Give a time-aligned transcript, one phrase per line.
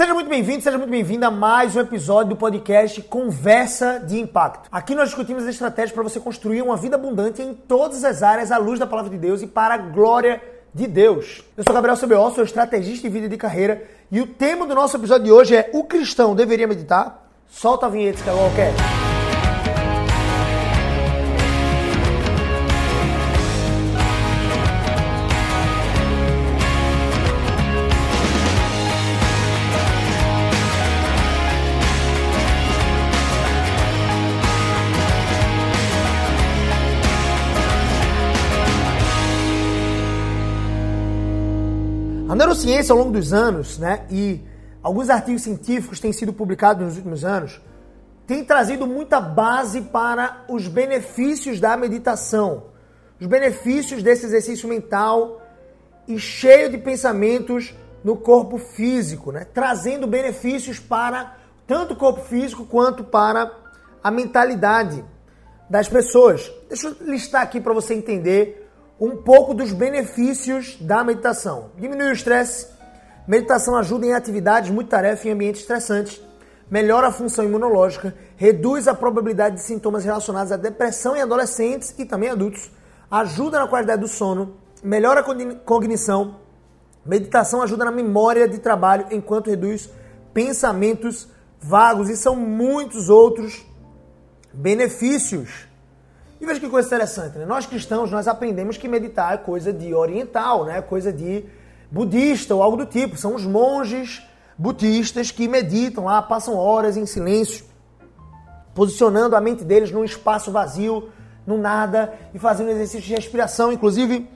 [0.00, 4.66] Seja muito bem-vindo, seja muito bem-vinda a mais um episódio do podcast Conversa de Impacto.
[4.72, 8.56] Aqui nós discutimos estratégias para você construir uma vida abundante em todas as áreas à
[8.56, 10.42] luz da palavra de Deus e para a glória
[10.72, 11.44] de Deus.
[11.54, 14.74] Eu sou Gabriel CBO, sou estrategista de vida e de carreira e o tema do
[14.74, 17.30] nosso episódio de hoje é O cristão deveria meditar?
[17.46, 19.09] Solta a vinheta, Skywalker.
[42.30, 44.40] A neurociência, ao longo dos anos, né, e
[44.80, 47.60] alguns artigos científicos têm sido publicados nos últimos anos,
[48.24, 52.66] tem trazido muita base para os benefícios da meditação,
[53.20, 55.42] os benefícios desse exercício mental
[56.06, 57.74] e cheio de pensamentos
[58.04, 63.50] no corpo físico, né, trazendo benefícios para tanto o corpo físico quanto para
[64.04, 65.04] a mentalidade
[65.68, 66.48] das pessoas.
[66.68, 68.59] Deixa eu listar aqui para você entender
[69.00, 71.70] um pouco dos benefícios da meditação.
[71.78, 72.66] Diminui o estresse,
[73.26, 76.20] meditação ajuda em atividades multitarefa em ambientes estressantes,
[76.70, 82.04] melhora a função imunológica, reduz a probabilidade de sintomas relacionados à depressão em adolescentes e
[82.04, 82.70] também adultos,
[83.10, 86.36] ajuda na qualidade do sono, melhora a cognição,
[87.04, 89.88] meditação ajuda na memória de trabalho enquanto reduz
[90.34, 91.26] pensamentos
[91.58, 92.08] vagos.
[92.08, 93.66] E são muitos outros
[94.52, 95.69] benefícios.
[96.40, 97.44] E veja que coisa interessante, né?
[97.44, 100.80] Nós cristãos, nós aprendemos que meditar é coisa de oriental, né?
[100.80, 101.44] Coisa de
[101.90, 103.16] budista ou algo do tipo.
[103.16, 104.22] São os monges
[104.56, 107.64] budistas que meditam lá, passam horas em silêncio,
[108.74, 111.10] posicionando a mente deles num espaço vazio,
[111.46, 113.70] no nada, e fazendo exercícios de respiração.
[113.70, 114.26] Inclusive,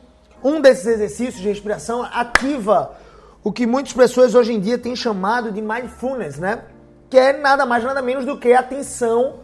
[0.42, 2.96] um desses exercícios de respiração ativa
[3.42, 6.64] o que muitas pessoas hoje em dia têm chamado de mindfulness, né?
[7.08, 9.43] Que é nada mais, nada menos do que atenção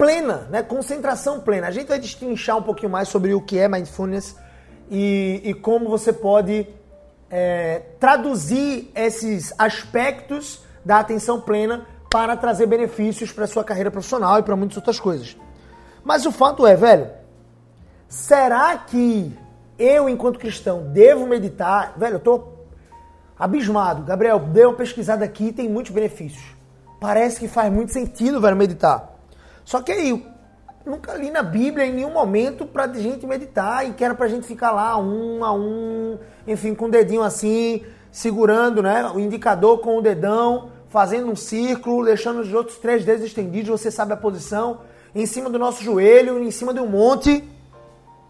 [0.00, 0.62] plena, né?
[0.62, 1.66] Concentração plena.
[1.66, 4.34] A gente vai destrinchar um pouquinho mais sobre o que é mindfulness
[4.90, 6.66] e, e como você pode
[7.30, 14.42] é, traduzir esses aspectos da atenção plena para trazer benefícios para sua carreira profissional e
[14.42, 15.36] para muitas outras coisas.
[16.02, 17.10] Mas o fato é, velho,
[18.08, 19.36] será que
[19.78, 21.92] eu, enquanto cristão, devo meditar?
[21.98, 22.44] Velho, eu tô
[23.38, 24.04] abismado.
[24.04, 26.56] Gabriel, dei uma pesquisada aqui e tem muitos benefícios.
[26.98, 29.19] Parece que faz muito sentido, velho, meditar.
[29.64, 30.26] Só que aí,
[30.84, 34.46] nunca li na Bíblia em nenhum momento pra gente meditar e que era pra gente
[34.46, 39.98] ficar lá um a um, enfim, com o dedinho assim, segurando, né, o indicador com
[39.98, 44.80] o dedão, fazendo um círculo, deixando os outros três dedos estendidos, você sabe a posição,
[45.14, 47.48] em cima do nosso joelho, em cima de um monte.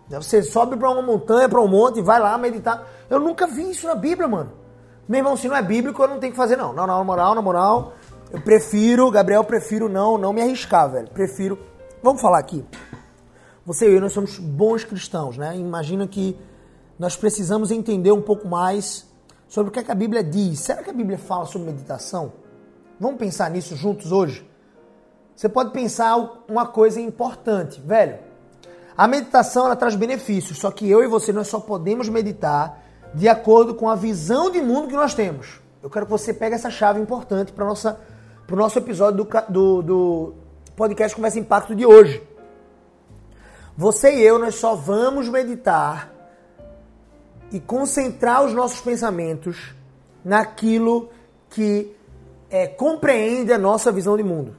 [0.09, 2.85] Você sobe para uma montanha, para um monte, vai lá meditar.
[3.09, 4.53] Eu nunca vi isso na Bíblia, mano.
[5.09, 6.57] Meu irmão, se não é bíblico, eu não tenho que fazer.
[6.57, 7.95] Não, não, na moral, na moral.
[8.33, 11.09] Eu prefiro, Gabriel, prefiro não, não me arriscar, velho.
[11.11, 11.59] Prefiro.
[12.01, 12.65] Vamos falar aqui.
[13.67, 15.57] Você e eu, nós somos bons cristãos, né?
[15.57, 16.39] Imagina que
[16.97, 19.05] nós precisamos entender um pouco mais
[19.49, 20.61] sobre o que, é que a Bíblia diz.
[20.61, 22.33] Será que a Bíblia fala sobre meditação?
[23.01, 24.49] Vamos pensar nisso juntos hoje?
[25.35, 26.17] Você pode pensar
[26.49, 28.19] uma coisa importante, velho.
[28.97, 32.81] A meditação ela traz benefícios, só que eu e você nós só podemos meditar
[33.13, 35.61] de acordo com a visão de mundo que nós temos.
[35.83, 37.99] Eu quero que você pegue essa chave importante para nossa
[38.51, 40.35] para o nosso episódio do, do, do
[40.75, 42.21] podcast Conversa Impacto de hoje.
[43.77, 46.13] Você e eu, nós só vamos meditar
[47.53, 49.73] e concentrar os nossos pensamentos
[50.25, 51.11] naquilo
[51.49, 51.95] que
[52.51, 54.57] é, compreende a nossa visão de mundo.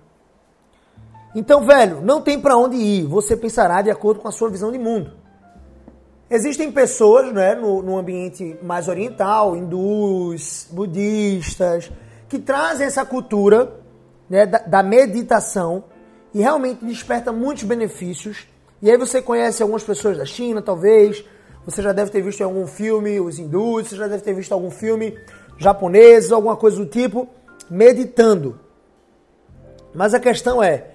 [1.36, 3.06] Então, velho, não tem para onde ir.
[3.08, 5.12] Você pensará de acordo com a sua visão de mundo.
[6.30, 11.92] Existem pessoas né, no, no ambiente mais oriental, hindus, budistas,
[12.30, 13.81] que trazem essa cultura
[14.32, 15.84] né, da, da meditação
[16.34, 18.48] e realmente desperta muitos benefícios.
[18.82, 21.22] E aí você conhece algumas pessoas da China, talvez,
[21.66, 24.54] você já deve ter visto em algum filme os hindus, você já deve ter visto
[24.54, 25.20] algum filme
[25.58, 27.28] japonês, alguma coisa do tipo,
[27.70, 28.58] meditando.
[29.94, 30.92] Mas a questão é,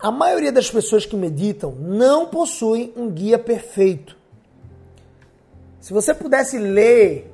[0.00, 4.16] a maioria das pessoas que meditam não possuem um guia perfeito.
[5.78, 7.30] Se você pudesse ler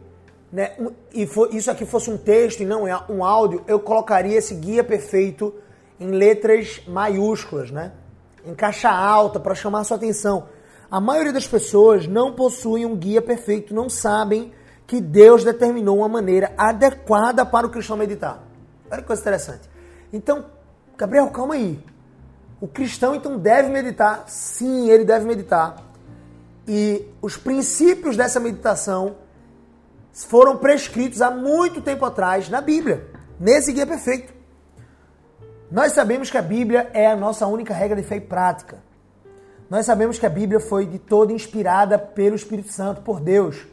[0.53, 0.77] né,
[1.13, 4.55] e for, isso aqui fosse um texto e não é um áudio, eu colocaria esse
[4.55, 5.55] guia perfeito
[6.01, 7.93] em letras maiúsculas, né?
[8.47, 10.49] Em caixa alta para chamar sua atenção.
[10.91, 14.53] A maioria das pessoas não possuem um guia perfeito, não sabem
[14.87, 18.43] que Deus determinou uma maneira adequada para o cristão meditar.
[18.91, 19.69] Olha que coisa interessante.
[20.11, 20.47] Então,
[20.97, 21.79] Gabriel, calma aí.
[22.59, 24.25] O cristão então deve meditar?
[24.29, 25.77] Sim, ele deve meditar.
[26.67, 29.17] E os princípios dessa meditação
[30.25, 33.07] foram prescritos há muito tempo atrás na Bíblia.
[33.39, 34.33] nesse guia perfeito.
[35.71, 38.83] Nós sabemos que a Bíblia é a nossa única regra de fé e prática.
[39.69, 43.67] Nós sabemos que a Bíblia foi de toda inspirada pelo Espírito Santo, por Deus,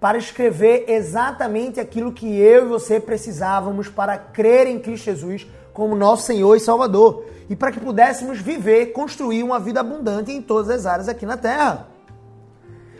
[0.00, 5.94] para escrever exatamente aquilo que eu e você precisávamos para crer em Cristo Jesus como
[5.94, 10.70] nosso Senhor e Salvador e para que pudéssemos viver, construir uma vida abundante em todas
[10.70, 11.88] as áreas aqui na terra.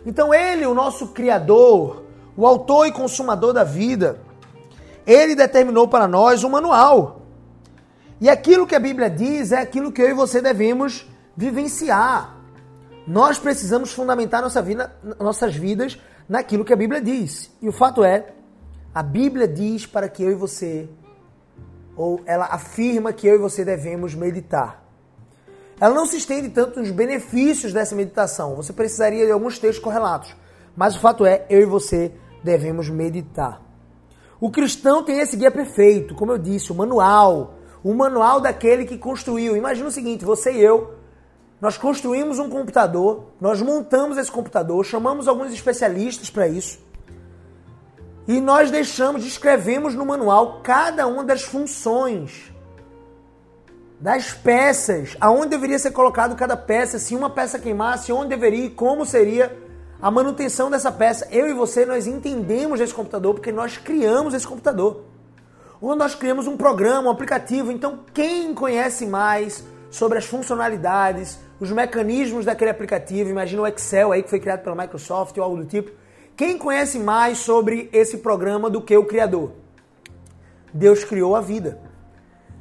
[0.07, 2.05] Então, Ele, o nosso Criador,
[2.39, 4.21] o autor e consumador da vida,
[5.05, 7.23] Ele determinou para nós um manual.
[8.21, 11.05] E aquilo que a Bíblia diz é aquilo que eu e você devemos
[11.37, 12.37] vivenciar.
[13.09, 17.51] Nós precisamos fundamentar nossa vida, nossas vidas naquilo que a Bíblia diz.
[17.61, 18.27] E o fato é,
[18.95, 20.89] a Bíblia diz para que eu e você,
[21.97, 24.85] ou ela afirma que eu e você devemos meditar.
[25.81, 28.55] Ela não se estende tanto nos benefícios dessa meditação.
[28.55, 30.37] Você precisaria de alguns textos correlatos.
[30.77, 32.13] Mas o fato é, eu e você
[32.43, 33.61] devemos meditar.
[34.41, 37.55] O cristão tem esse guia perfeito, como eu disse, o manual.
[37.83, 39.57] O manual daquele que construiu.
[39.57, 40.99] Imagina o seguinte: você e eu
[41.61, 46.79] nós construímos um computador, nós montamos esse computador, chamamos alguns especialistas para isso.
[48.29, 52.53] E nós deixamos, escrevemos no manual cada uma das funções,
[53.99, 58.71] das peças, aonde deveria ser colocado cada peça, se uma peça queimasse, onde deveria e
[58.71, 59.68] como seria
[60.01, 61.27] a manutenção dessa peça.
[61.31, 65.05] Eu e você, nós entendemos esse computador porque nós criamos esse computador.
[65.81, 67.71] Ou nós criamos um programa, um aplicativo.
[67.71, 74.23] Então, quem conhece mais sobre as funcionalidades, os mecanismos daquele aplicativo, imagina o Excel aí
[74.23, 75.91] que foi criado pela Microsoft ou algo do tipo.
[76.37, 79.53] Quem conhece mais sobre esse programa do que o criador?
[80.73, 81.81] Deus criou a vida.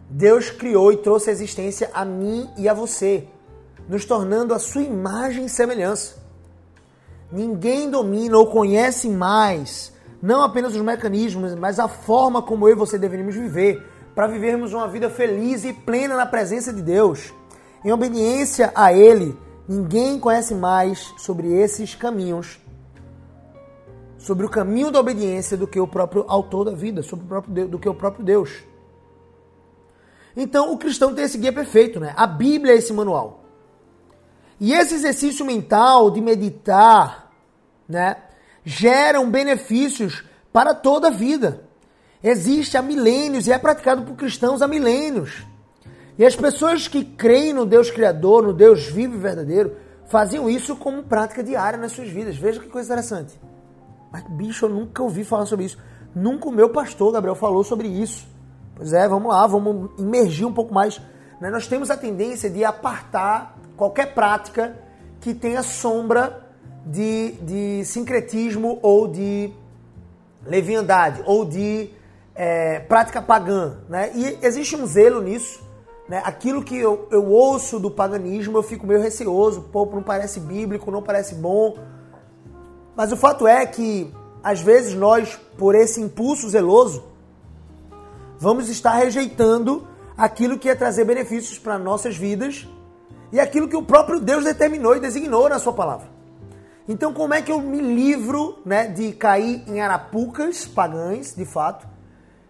[0.09, 3.27] Deus criou e trouxe a existência a mim e a você,
[3.89, 6.26] nos tornando a sua imagem e semelhança.
[7.31, 9.91] Ninguém domina ou conhece mais,
[10.21, 13.85] não apenas os mecanismos, mas a forma como eu e você deveríamos viver,
[14.15, 17.33] para vivermos uma vida feliz e plena na presença de Deus.
[17.83, 19.37] Em obediência a Ele,
[19.67, 22.59] ninguém conhece mais sobre esses caminhos,
[24.17, 27.53] sobre o caminho da obediência do que o próprio autor da vida, sobre o próprio
[27.53, 28.63] Deus, do que o próprio Deus.
[30.35, 32.13] Então, o cristão tem esse guia perfeito, né?
[32.15, 33.46] A Bíblia é esse manual.
[34.59, 37.31] E esse exercício mental de meditar,
[37.87, 38.17] né,
[38.65, 41.63] geram benefícios para toda a vida.
[42.23, 45.45] Existe há milênios e é praticado por cristãos há milênios.
[46.17, 49.77] E as pessoas que creem no Deus Criador, no Deus vivo e verdadeiro,
[50.07, 52.35] faziam isso como prática diária nas suas vidas.
[52.35, 53.39] Veja que coisa interessante.
[54.11, 55.77] Mas, bicho, eu nunca ouvi falar sobre isso.
[56.15, 58.27] Nunca o meu pastor, Gabriel, falou sobre isso.
[58.75, 60.99] Pois é, vamos lá, vamos imergir um pouco mais.
[61.39, 61.51] Né?
[61.51, 64.75] Nós temos a tendência de apartar qualquer prática
[65.21, 66.45] que tenha sombra
[66.85, 69.53] de, de sincretismo ou de
[70.45, 71.89] leviandade ou de
[72.35, 73.77] é, prática pagã.
[73.87, 74.11] Né?
[74.13, 75.67] E existe um zelo nisso
[76.07, 76.21] né?
[76.23, 80.89] Aquilo que eu, eu ouço do paganismo, eu fico meio receoso, pô, não parece bíblico,
[80.89, 81.77] não parece bom.
[82.95, 87.03] Mas o fato é que, às vezes, nós, por esse impulso zeloso,
[88.39, 89.85] vamos estar rejeitando
[90.17, 92.67] aquilo que ia trazer benefícios para nossas vidas
[93.31, 96.07] e aquilo que o próprio Deus determinou e designou na sua palavra.
[96.87, 101.85] Então, como é que eu me livro né, de cair em arapucas pagãs, de fato,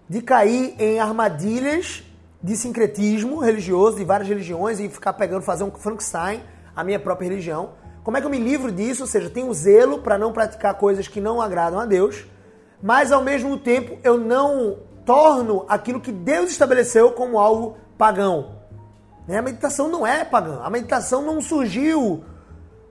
[0.08, 2.04] de cair em armadilhas
[2.42, 6.42] de sincretismo religioso, de várias religiões, e ficar pegando, fazer um Frankenstein,
[6.76, 7.72] a minha própria religião.
[8.04, 9.04] Como é que eu me livro disso?
[9.04, 12.26] Ou seja, tenho zelo para não praticar coisas que não agradam a Deus,
[12.82, 18.57] mas ao mesmo tempo eu não torno aquilo que Deus estabeleceu como algo pagão.
[19.28, 19.38] Né?
[19.38, 20.62] A meditação não é pagã.
[20.64, 22.24] A meditação não surgiu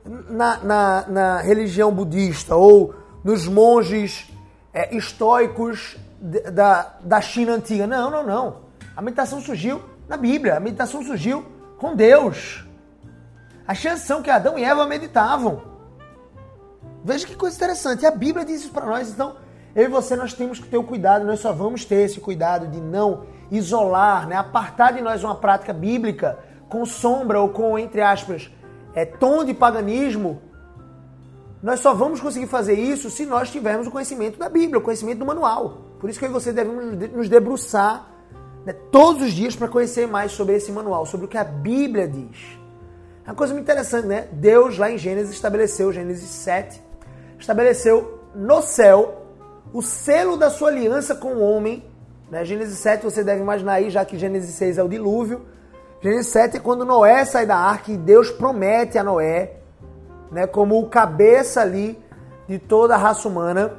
[0.05, 4.31] na, na, na religião budista ou nos monges
[4.73, 5.97] é, estoicos
[6.53, 7.87] da, da China antiga.
[7.87, 8.57] Não, não, não.
[8.95, 11.45] A meditação surgiu na Bíblia, a meditação surgiu
[11.79, 12.65] com Deus.
[13.67, 15.63] As chances são que Adão e Eva meditavam.
[17.05, 18.07] Veja que coisa interessante.
[18.07, 19.11] A Bíblia diz isso para nós.
[19.11, 19.37] Então,
[19.75, 22.69] eu e você, nós temos que ter o cuidado, nós só vamos ter esse cuidado
[22.69, 24.37] de não isolar, né?
[24.37, 26.39] apartar de nós uma prática bíblica
[26.69, 28.51] com sombra ou com, entre aspas,
[28.95, 30.43] é, tom de paganismo.
[31.63, 35.19] Nós só vamos conseguir fazer isso se nós tivermos o conhecimento da Bíblia, o conhecimento
[35.19, 35.79] do manual.
[35.99, 38.07] Por isso que eu e você devemos nos debruçar
[38.65, 42.07] né, todos os dias para conhecer mais sobre esse manual, sobre o que a Bíblia
[42.07, 42.59] diz.
[43.25, 44.29] É uma coisa muito interessante, né?
[44.33, 46.81] Deus lá em Gênesis estabeleceu, Gênesis 7,
[47.39, 49.27] estabeleceu no céu
[49.73, 51.85] o selo da sua aliança com o homem.
[52.31, 52.45] Né?
[52.45, 55.47] Gênesis 7 você deve imaginar aí, já que Gênesis 6 é o dilúvio.
[56.03, 59.57] Gênesis 7 é quando Noé sai da arca e Deus promete a Noé,
[60.31, 61.99] né, como o cabeça ali
[62.49, 63.79] de toda a raça humana,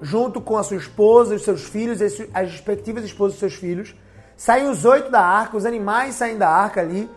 [0.00, 3.94] junto com a sua esposa, os seus filhos, as respectivas esposas e seus filhos.
[4.36, 7.10] Saem os oito da arca, os animais saem da arca ali,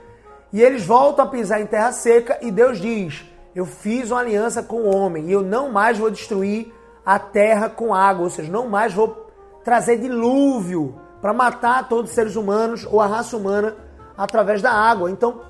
[0.52, 3.24] e eles voltam a pisar em terra seca, e Deus diz:
[3.56, 6.74] Eu fiz uma aliança com o homem, e eu não mais vou destruir
[7.06, 9.21] a terra com água, ou seja, não mais vou
[9.64, 13.76] trazer dilúvio para matar todos os seres humanos ou a raça humana
[14.18, 15.10] através da água.
[15.10, 15.42] Então,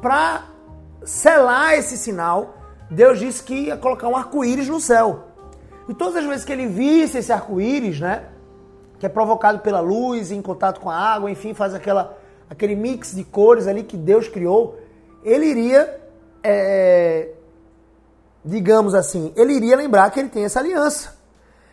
[0.00, 0.44] para
[1.04, 2.54] selar esse sinal,
[2.90, 5.24] Deus disse que ia colocar um arco-íris no céu.
[5.88, 8.24] E todas as vezes que ele visse esse arco-íris, né,
[8.98, 13.14] que é provocado pela luz em contato com a água, enfim, faz aquela, aquele mix
[13.14, 14.78] de cores ali que Deus criou,
[15.22, 16.00] ele iria,
[16.42, 17.30] é,
[18.44, 21.17] digamos assim, ele iria lembrar que ele tem essa aliança.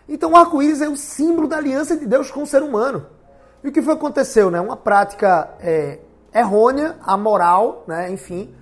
[0.08, 3.06] Então o arco-íris é o símbolo da aliança de Deus com o ser humano.
[3.64, 4.62] E o que foi aconteceu, né?
[4.62, 6.00] Uma prática é,
[6.34, 8.12] errônea, amoral, né?
[8.12, 8.54] Enfim,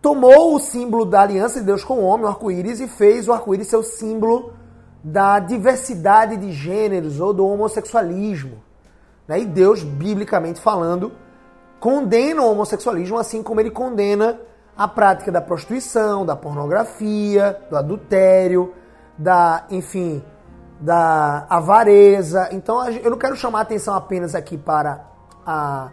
[0.00, 3.32] tomou o símbolo da aliança de Deus com o homem, o arco-íris, e fez o
[3.32, 4.54] arco-íris ser o símbolo
[5.04, 8.62] da diversidade de gêneros ou do homossexualismo.
[9.26, 9.40] Né?
[9.40, 11.12] E Deus, biblicamente falando,
[11.78, 14.40] condena o homossexualismo assim como ele condena
[14.76, 18.72] a prática da prostituição, da pornografia, do adultério,
[19.16, 20.22] da, enfim,
[20.80, 22.48] da avareza.
[22.52, 25.04] Então eu não quero chamar atenção apenas aqui para
[25.44, 25.90] a,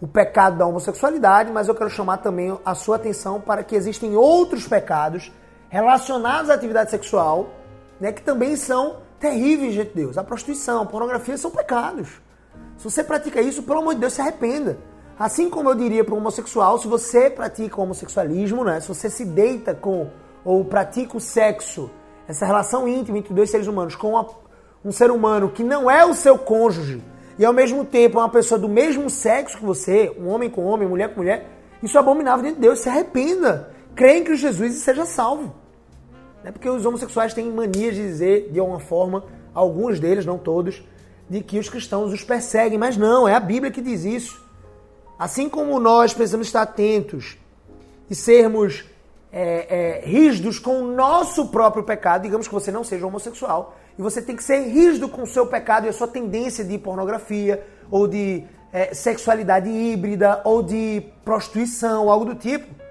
[0.00, 4.16] o pecado da homossexualidade, mas eu quero chamar também a sua atenção para que existem
[4.16, 5.32] outros pecados
[5.68, 7.48] relacionados à atividade sexual,
[7.98, 10.18] né, que também são terríveis de Deus.
[10.18, 12.20] A prostituição, a pornografia são pecados.
[12.76, 14.76] Se você pratica isso, pelo amor de Deus, se arrependa.
[15.18, 19.08] Assim como eu diria para o homossexual, se você pratica o homossexualismo, né, se você
[19.08, 20.10] se deita com
[20.44, 21.88] ou pratica o sexo
[22.28, 24.26] essa relação íntima entre dois seres humanos com uma,
[24.84, 27.02] um ser humano que não é o seu cônjuge
[27.38, 30.64] e ao mesmo tempo é uma pessoa do mesmo sexo que você, um homem com
[30.64, 31.48] homem, mulher com mulher,
[31.82, 32.78] isso é abominável diante de Deus.
[32.78, 35.54] Se arrependa, crê em Cristo Jesus e seja salvo.
[36.42, 39.24] Não é porque os homossexuais têm mania de dizer, de alguma forma,
[39.54, 40.82] alguns deles, não todos,
[41.28, 44.42] de que os cristãos os perseguem, mas não, é a Bíblia que diz isso.
[45.18, 47.38] Assim como nós precisamos estar atentos
[48.10, 48.84] e sermos
[49.32, 54.02] é, é, rígidos com o nosso próprio pecado, digamos que você não seja homossexual, e
[54.02, 57.66] você tem que ser rígido com o seu pecado e a sua tendência de pornografia,
[57.90, 62.82] ou de é, sexualidade híbrida, ou de prostituição, algo do tipo.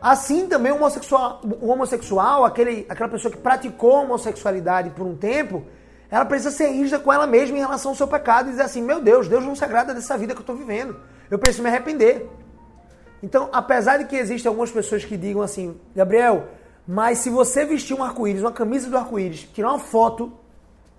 [0.00, 5.64] Assim também o homossexual, o homossexual aquele, aquela pessoa que praticou homossexualidade por um tempo,
[6.10, 8.82] ela precisa ser rígida com ela mesma em relação ao seu pecado e dizer assim:
[8.82, 10.96] meu Deus, Deus não se agrada dessa vida que eu estou vivendo.
[11.30, 12.28] Eu preciso me arrepender.
[13.22, 16.48] Então, apesar de que existem algumas pessoas que digam assim, Gabriel,
[16.86, 20.32] mas se você vestir um arco-íris, uma camisa do arco-íris, tirar uma foto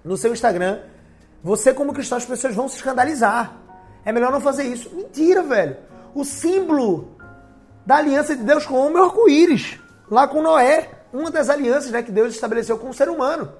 [0.03, 0.79] no seu Instagram,
[1.43, 3.57] você como cristão, as pessoas vão se escandalizar.
[4.05, 4.89] É melhor não fazer isso.
[4.95, 5.75] Mentira, velho.
[6.15, 7.17] O símbolo
[7.85, 9.77] da aliança de Deus com o homem é o arco-íris.
[10.09, 13.51] Lá com Noé, uma das alianças né, que Deus estabeleceu com o ser humano.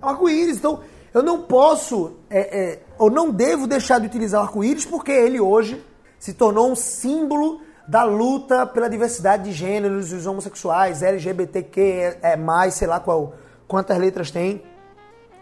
[0.00, 0.56] É o arco-íris.
[0.56, 0.80] Então,
[1.12, 5.38] eu não posso, é, é, ou não devo deixar de utilizar o arco-íris porque ele
[5.38, 5.84] hoje
[6.18, 12.74] se tornou um símbolo da luta pela diversidade de gêneros, os homossexuais, LGBTQ, é mais,
[12.74, 13.32] sei lá qual,
[13.66, 14.62] quantas letras tem.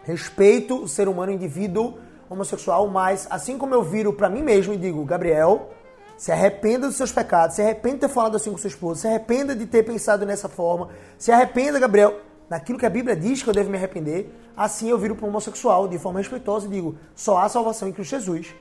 [0.03, 1.95] Respeito o ser humano, o indivíduo
[2.29, 5.71] homossexual, mas assim como eu viro para mim mesmo e digo, Gabriel,
[6.15, 9.07] se arrependa dos seus pecados, se arrependa de ter falado assim com sua esposa, se
[9.09, 10.87] arrependa de ter pensado nessa forma,
[11.17, 14.97] se arrependa, Gabriel, daquilo que a Bíblia diz que eu devo me arrepender, assim eu
[14.97, 18.55] viro para o homossexual de forma respeitosa e digo, só há salvação em Cristo Jesus.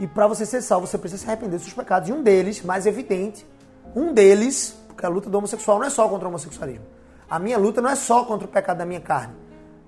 [0.00, 2.08] E para você ser salvo, você precisa se arrepender dos seus pecados.
[2.08, 3.46] E um deles, mais evidente,
[3.94, 6.86] um deles, porque a luta do homossexual não é só contra o homossexualismo.
[7.28, 9.34] A minha luta não é só contra o pecado da minha carne.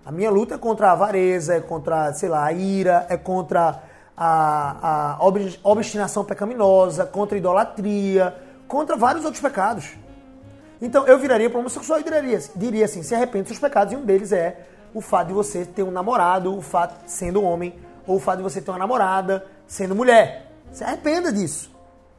[0.04, 3.82] A minha luta é contra a avareza, é contra, sei lá, a ira, é contra
[4.14, 5.24] a, a
[5.64, 8.36] obstinação pecaminosa, contra a idolatria,
[8.68, 9.96] contra vários outros pecados.
[10.80, 13.94] Então eu viraria para o homossexual e diria, diria assim: se arrepende dos seus pecados,
[13.94, 17.74] e um deles é o fato de você ter um namorado, o fato sendo homem,
[18.06, 20.52] ou o fato de você ter uma namorada, sendo mulher.
[20.70, 21.70] Se arrependa disso.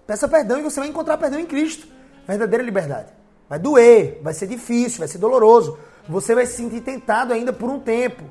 [0.07, 1.87] Peça perdão e você vai encontrar perdão em Cristo.
[2.27, 3.13] Verdadeira liberdade.
[3.47, 5.77] Vai doer, vai ser difícil, vai ser doloroso.
[6.09, 8.23] Você vai se sentir tentado ainda por um tempo.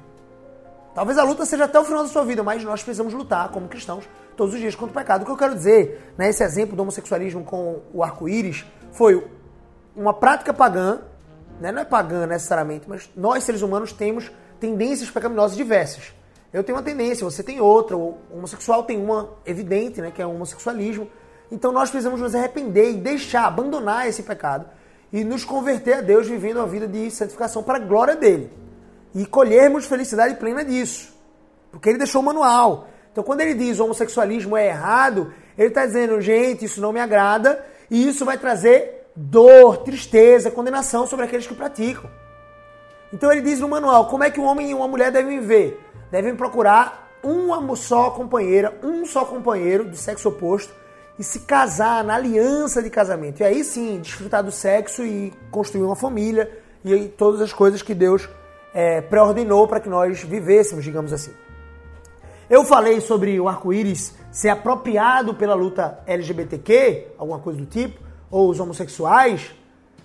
[0.92, 3.68] Talvez a luta seja até o final da sua vida, mas nós precisamos lutar como
[3.68, 4.04] cristãos
[4.36, 5.22] todos os dias contra o pecado.
[5.22, 9.24] O que eu quero dizer, né, exemplo do homossexualismo com o arco-íris, foi
[9.94, 10.98] uma prática pagã,
[11.60, 16.12] né, não é pagã necessariamente, mas nós seres humanos temos tendências pecaminosas diversas.
[16.52, 20.26] Eu tenho uma tendência, você tem outra, o homossexual tem uma evidente, né, que é
[20.26, 21.08] o homossexualismo.
[21.50, 24.66] Então nós precisamos nos arrepender e deixar, abandonar esse pecado
[25.10, 28.50] e nos converter a Deus vivendo uma vida de santificação para a glória dele.
[29.14, 31.14] E colhermos felicidade plena disso.
[31.70, 32.88] Porque ele deixou o manual.
[33.10, 37.00] Então quando ele diz o homossexualismo é errado, ele está dizendo, gente, isso não me
[37.00, 42.10] agrada e isso vai trazer dor, tristeza, condenação sobre aqueles que praticam.
[43.12, 45.78] Então ele diz no manual como é que um homem e uma mulher devem viver.
[46.12, 50.74] Devem procurar uma só companheira, um só companheiro de sexo oposto
[51.18, 53.40] e se casar na aliança de casamento.
[53.40, 56.50] E aí sim, desfrutar do sexo e construir uma família
[56.84, 58.28] e todas as coisas que Deus
[58.74, 61.32] é, pré-ordenou para que nós vivêssemos, digamos assim.
[62.50, 67.98] Eu falei sobre o arco-íris ser apropriado pela luta LGBTQ, alguma coisa do tipo,
[68.30, 69.54] ou os homossexuais,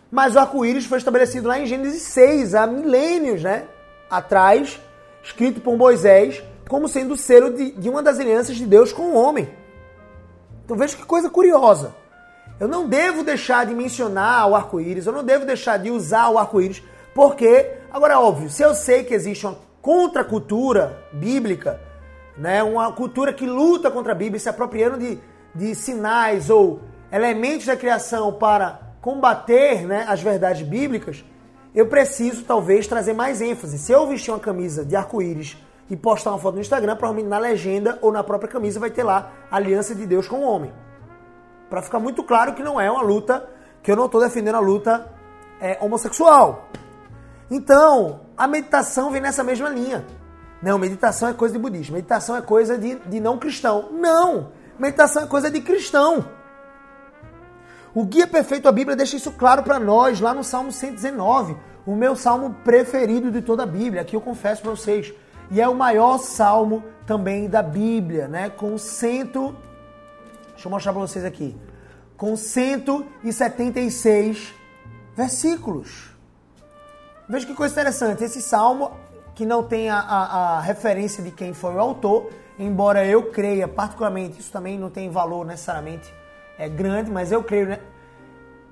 [0.10, 3.66] mas o arco-íris foi estabelecido lá em Gênesis 6, há milênios né,
[4.10, 4.80] atrás,
[5.28, 9.04] escrito por Moisés, como sendo o selo de, de uma das alianças de Deus com
[9.04, 9.50] o homem.
[10.64, 11.94] Então veja que coisa curiosa.
[12.60, 16.38] Eu não devo deixar de mencionar o arco-íris, eu não devo deixar de usar o
[16.38, 16.82] arco-íris,
[17.14, 21.80] porque, agora é óbvio, se eu sei que existe uma contracultura bíblica,
[22.38, 25.20] né, uma cultura que luta contra a Bíblia, se apropriando de,
[25.54, 26.82] de sinais ou
[27.12, 31.24] elementos da criação para combater né, as verdades bíblicas,
[31.78, 33.78] eu preciso talvez trazer mais ênfase.
[33.78, 35.56] Se eu vestir uma camisa de arco-íris
[35.88, 39.04] e postar uma foto no Instagram, provavelmente na legenda ou na própria camisa vai ter
[39.04, 40.74] lá aliança de Deus com o homem.
[41.70, 43.48] Para ficar muito claro que não é uma luta,
[43.84, 45.08] que eu não estou defendendo a luta
[45.62, 46.68] é, homossexual.
[47.52, 50.04] Então, a meditação vem nessa mesma linha.
[50.64, 53.90] Não, meditação é coisa de budismo, meditação é coisa de, de não cristão.
[53.92, 54.50] Não!
[54.80, 56.26] Meditação é coisa de cristão.
[57.98, 61.96] O Guia Perfeito à Bíblia deixa isso claro para nós lá no Salmo 119, o
[61.96, 64.04] meu salmo preferido de toda a Bíblia.
[64.04, 65.12] Aqui eu confesso para vocês.
[65.50, 68.52] E é o maior salmo também da Bíblia, né?
[68.52, 69.56] Com cento.
[70.52, 71.58] Deixa eu mostrar para vocês aqui.
[72.16, 74.54] Com 176
[75.16, 76.12] versículos.
[77.28, 78.24] Veja que coisa interessante.
[78.24, 78.92] Esse salmo,
[79.34, 83.68] que não tem a, a, a referência de quem foi o autor, embora eu creia
[83.68, 86.14] particularmente, isso também não tem valor necessariamente
[86.58, 87.80] é, grande, mas eu creio né,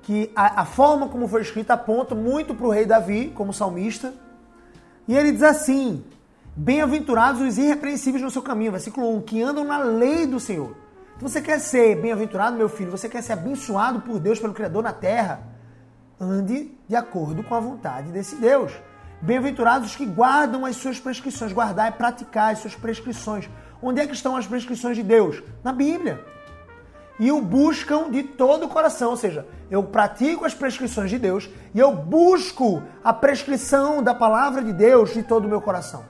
[0.02, 4.12] que a, a forma como foi escrita aponta muito para o rei Davi, como salmista.
[5.06, 6.04] E ele diz assim:
[6.54, 10.74] Bem-aventurados os irrepreensíveis no seu caminho, versículo 1, que andam na lei do Senhor.
[11.16, 12.90] Então você quer ser bem-aventurado, meu filho?
[12.90, 15.40] Você quer ser abençoado por Deus, pelo Criador na terra?
[16.20, 18.72] Ande de acordo com a vontade desse Deus.
[19.20, 21.52] Bem-aventurados os que guardam as suas prescrições.
[21.52, 23.48] Guardar é praticar as suas prescrições.
[23.82, 25.42] Onde é que estão as prescrições de Deus?
[25.64, 26.24] Na Bíblia.
[27.18, 29.10] E o buscam de todo o coração.
[29.10, 34.62] Ou seja, eu pratico as prescrições de Deus e eu busco a prescrição da palavra
[34.62, 36.04] de Deus de todo o meu coração.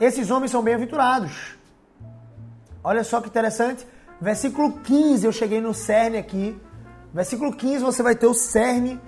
[0.00, 1.56] Esses homens são bem-aventurados.
[2.84, 3.86] Olha só que interessante.
[4.20, 6.60] Versículo 15, eu cheguei no cerne aqui.
[7.12, 9.00] Versículo 15, você vai ter o cerne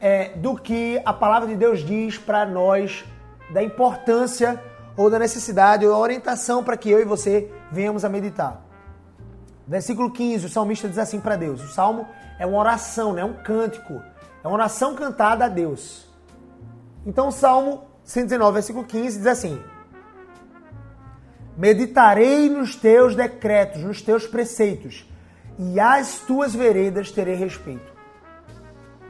[0.00, 3.04] é, do que a palavra de Deus diz para nós,
[3.50, 4.62] da importância
[4.96, 8.63] ou da necessidade ou da orientação para que eu e você venhamos a meditar.
[9.66, 12.06] Versículo 15, o salmista diz assim para Deus: o salmo
[12.38, 13.24] é uma oração, né?
[13.24, 14.02] um cântico,
[14.42, 16.06] é uma oração cantada a Deus.
[17.06, 19.60] Então, o salmo 119, versículo 15 diz assim:
[21.56, 25.08] Meditarei nos teus decretos, nos teus preceitos,
[25.58, 27.92] e às tuas veredas terei respeito.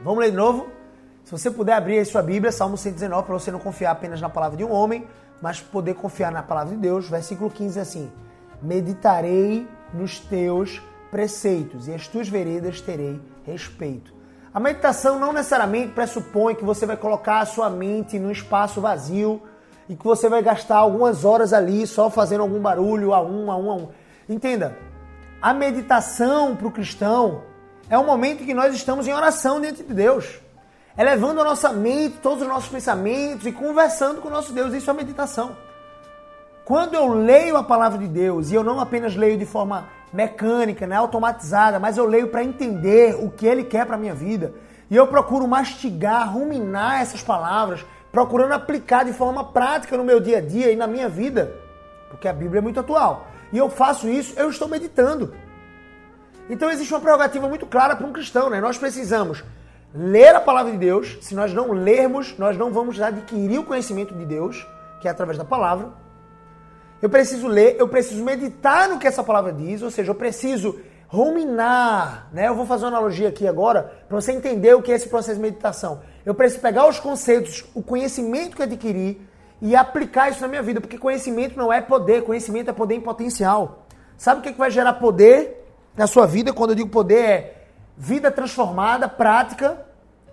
[0.03, 0.69] Vamos ler de novo?
[1.23, 4.29] Se você puder abrir aí sua Bíblia, Salmo 119, para você não confiar apenas na
[4.29, 5.07] palavra de um homem,
[5.41, 7.09] mas poder confiar na palavra de Deus.
[7.09, 8.11] Versículo 15 é assim:
[8.61, 14.13] Meditarei nos teus preceitos, e às tuas veredas terei respeito.
[14.53, 19.41] A meditação não necessariamente pressupõe que você vai colocar a sua mente num espaço vazio
[19.89, 23.57] e que você vai gastar algumas horas ali só fazendo algum barulho a um, a
[23.57, 23.89] um, a um.
[24.29, 24.77] Entenda,
[25.41, 27.43] a meditação para o cristão
[27.89, 30.39] é um momento que nós estamos em oração diante de Deus,
[30.97, 34.73] elevando a nossa mente, todos os nossos pensamentos e conversando com o nosso Deus.
[34.73, 35.55] Isso é meditação.
[36.65, 40.87] Quando eu leio a palavra de Deus, e eu não apenas leio de forma mecânica,
[40.87, 44.51] né, automatizada, mas eu leio para entender o que Ele quer para a minha vida,
[44.89, 50.39] e eu procuro mastigar, ruminar essas palavras, procurando aplicar de forma prática no meu dia
[50.39, 51.53] a dia e na minha vida,
[52.09, 53.27] porque a Bíblia é muito atual.
[53.53, 55.35] E eu faço isso, eu estou meditando.
[56.49, 58.59] Então existe uma prerrogativa muito clara para um cristão, né?
[58.59, 59.43] Nós precisamos
[59.93, 61.19] ler a palavra de Deus.
[61.21, 64.67] Se nós não lermos, nós não vamos adquirir o conhecimento de Deus,
[64.99, 66.04] que é através da palavra.
[67.01, 70.79] Eu preciso ler, eu preciso meditar no que essa palavra diz, ou seja, eu preciso
[71.07, 72.47] ruminar, né?
[72.47, 75.37] Eu vou fazer uma analogia aqui agora para você entender o que é esse processo
[75.37, 76.01] de meditação.
[76.25, 79.21] Eu preciso pegar os conceitos, o conhecimento que eu adquiri
[79.61, 83.01] e aplicar isso na minha vida, porque conhecimento não é poder, conhecimento é poder em
[83.01, 83.85] potencial.
[84.17, 86.53] Sabe o que, é que vai gerar poder na sua vida?
[86.53, 87.55] Quando eu digo poder é
[87.97, 89.84] vida transformada, prática.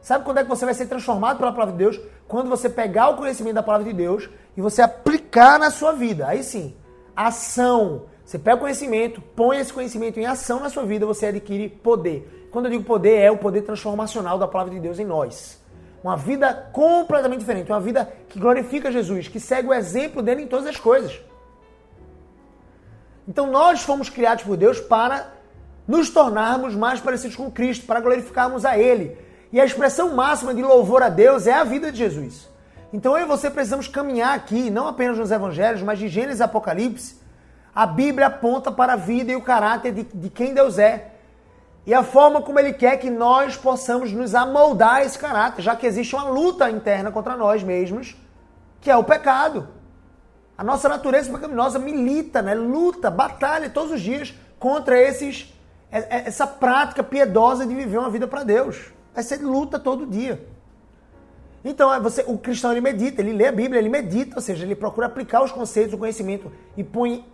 [0.02, 2.00] Sabe quando é que você vai ser transformado pela palavra de Deus?
[2.26, 6.26] Quando você pegar o conhecimento da palavra de Deus e você aplicar na sua vida.
[6.26, 6.76] Aí sim,
[7.14, 8.06] ação.
[8.24, 12.48] Você pega o conhecimento, põe esse conhecimento em ação na sua vida, você adquire poder.
[12.50, 15.62] Quando eu digo poder, é o poder transformacional da palavra de Deus em nós.
[16.02, 20.46] Uma vida completamente diferente, uma vida que glorifica Jesus, que segue o exemplo dele em
[20.48, 21.20] todas as coisas.
[23.26, 25.32] Então nós fomos criados por Deus para
[25.86, 29.16] nos tornarmos mais parecidos com Cristo, para glorificarmos a Ele.
[29.52, 32.48] E a expressão máxima de louvor a Deus é a vida de Jesus.
[32.92, 36.42] Então eu e você precisamos caminhar aqui, não apenas nos evangelhos, mas de Gênesis e
[36.42, 37.20] Apocalipse.
[37.74, 41.12] A Bíblia aponta para a vida e o caráter de, de quem Deus é.
[41.86, 45.74] E a forma como Ele quer que nós possamos nos amoldar a esse caráter, já
[45.74, 48.16] que existe uma luta interna contra nós mesmos,
[48.80, 49.68] que é o pecado.
[50.56, 52.54] A nossa natureza pecaminosa milita, né?
[52.54, 55.52] luta, batalha todos os dias contra esses,
[55.90, 58.92] é, é, essa prática piedosa de viver uma vida para Deus.
[59.14, 60.46] Vai ser luta todo dia.
[61.64, 64.64] Então, é você, o cristão ele medita, ele lê a Bíblia, ele medita, ou seja,
[64.64, 67.24] ele procura aplicar os conceitos do conhecimento e põe,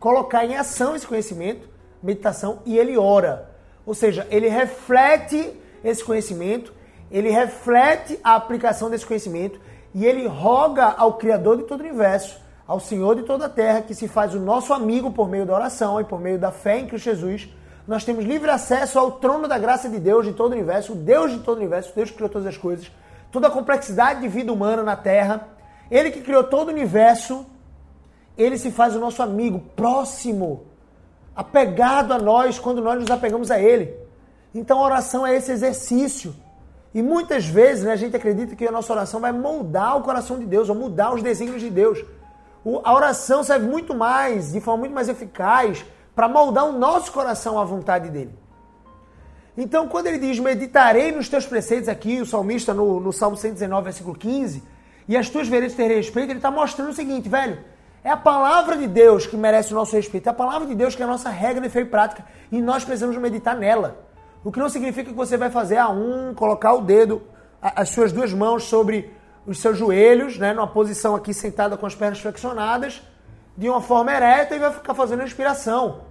[0.00, 1.68] colocar em ação esse conhecimento,
[2.02, 3.50] meditação, e ele ora.
[3.86, 6.72] Ou seja, ele reflete esse conhecimento,
[7.10, 9.60] ele reflete a aplicação desse conhecimento
[9.94, 13.80] e ele roga ao Criador de todo o universo, ao Senhor de toda a terra,
[13.80, 16.80] que se faz o nosso amigo por meio da oração e por meio da fé
[16.80, 17.48] em Cristo Jesus.
[17.88, 20.96] Nós temos livre acesso ao trono da graça de Deus de todo o universo, o
[20.96, 22.88] Deus de todo o universo, Deus que criou todas as coisas
[23.30, 25.48] toda a complexidade de vida humana na Terra.
[25.90, 27.46] Ele que criou todo o universo,
[28.36, 30.66] ele se faz o nosso amigo, próximo,
[31.34, 33.94] apegado a nós quando nós nos apegamos a ele.
[34.54, 36.34] Então a oração é esse exercício.
[36.94, 40.38] E muitas vezes né, a gente acredita que a nossa oração vai moldar o coração
[40.38, 42.04] de Deus, ou mudar os desígnios de Deus.
[42.64, 45.84] O, a oração serve muito mais, de forma muito mais eficaz,
[46.18, 48.36] para moldar o nosso coração à vontade dele.
[49.56, 53.84] Então, quando ele diz, meditarei nos teus preceitos aqui, o salmista no, no Salmo 119,
[53.84, 54.60] versículo 15,
[55.06, 57.60] e as tuas veredas terem respeito, ele está mostrando o seguinte, velho,
[58.02, 60.96] é a palavra de Deus que merece o nosso respeito, é a palavra de Deus
[60.96, 64.04] que é a nossa regra de fé e prática, e nós precisamos meditar nela.
[64.42, 67.22] O que não significa que você vai fazer a um, colocar o dedo,
[67.62, 69.14] as suas duas mãos sobre
[69.46, 73.00] os seus joelhos, né, numa posição aqui sentada com as pernas flexionadas,
[73.56, 76.07] de uma forma ereta e vai ficar fazendo respiração.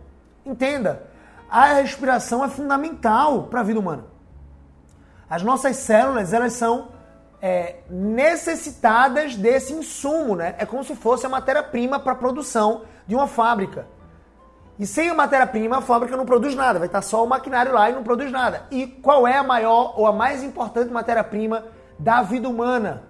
[0.48, 1.04] Entenda,
[1.50, 4.06] a respiração é fundamental para a vida humana.
[5.30, 6.88] As nossas células, elas são
[7.42, 10.56] é, necessitadas desse insumo, né?
[10.58, 13.88] É como se fosse a matéria-prima para a produção de uma fábrica.
[14.80, 17.90] E sem a matéria-prima, a fábrica não produz nada, vai estar só o maquinário lá
[17.90, 18.66] e não produz nada.
[18.72, 21.66] E qual é a maior ou a mais importante matéria-prima
[22.00, 23.04] da vida humana?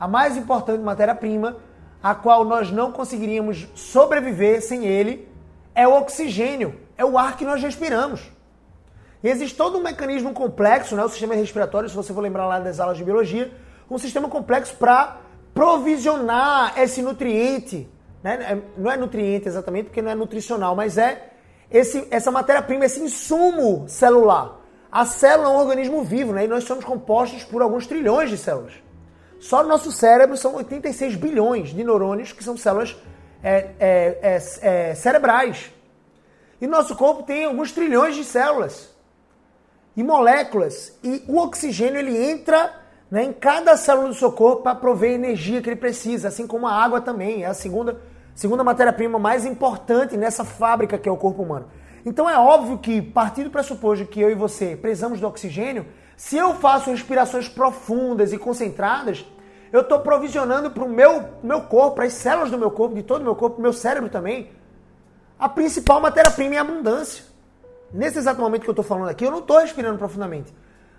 [0.00, 1.56] A mais importante matéria-prima,
[2.02, 5.32] a qual nós não conseguiríamos sobreviver sem ele,
[5.74, 8.20] é o oxigênio é o ar que nós respiramos.
[9.22, 12.60] E existe todo um mecanismo complexo, né, o sistema respiratório, se você for lembrar lá
[12.60, 13.52] das aulas de biologia,
[13.90, 15.18] um sistema complexo para
[15.52, 17.88] provisionar esse nutriente.
[18.22, 18.34] Né?
[18.34, 21.30] É, não é nutriente exatamente, porque não é nutricional, mas é
[21.70, 24.60] esse, essa matéria-prima, esse insumo celular.
[24.90, 26.44] A célula é um organismo vivo, né?
[26.44, 28.74] E nós somos compostos por alguns trilhões de células.
[29.40, 32.96] Só no nosso cérebro são 86 bilhões de neurônios, que são células
[33.44, 35.70] é, é, é cerebrais.
[36.60, 38.90] E nosso corpo tem alguns trilhões de células
[39.94, 40.98] e moléculas.
[41.04, 42.72] E o oxigênio ele entra
[43.10, 46.46] né, em cada célula do seu corpo para prover a energia que ele precisa, assim
[46.46, 47.44] como a água também.
[47.44, 48.00] É a segunda,
[48.34, 51.66] segunda matéria-prima mais importante nessa fábrica que é o corpo humano.
[52.06, 56.36] Então é óbvio que, partindo do pressuposto que eu e você precisamos do oxigênio, se
[56.36, 59.24] eu faço respirações profundas e concentradas,
[59.74, 63.02] eu estou provisionando para o meu, meu corpo, para as células do meu corpo, de
[63.02, 64.50] todo o meu corpo, meu cérebro também,
[65.36, 67.24] a principal matéria-prima em abundância.
[67.92, 70.54] Nesse exato momento que eu estou falando aqui, eu não estou respirando profundamente,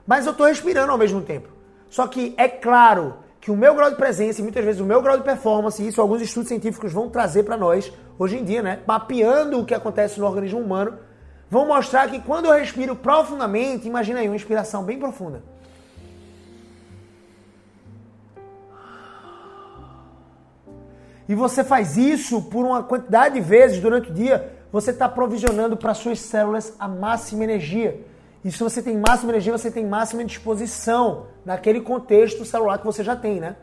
[0.05, 1.47] mas eu estou respirando ao mesmo tempo.
[1.89, 5.01] Só que é claro que o meu grau de presença e muitas vezes o meu
[5.01, 8.81] grau de performance, isso alguns estudos científicos vão trazer para nós hoje em dia, né?
[8.85, 10.97] Mapeando o que acontece no organismo humano,
[11.49, 15.54] vão mostrar que quando eu respiro profundamente, imagina aí uma inspiração bem profunda.
[21.27, 25.75] E você faz isso por uma quantidade de vezes durante o dia, você está provisionando
[25.75, 28.05] para suas células a máxima energia.
[28.43, 33.03] E se você tem máxima energia, você tem máxima disposição naquele contexto celular que você
[33.03, 33.55] já tem, né?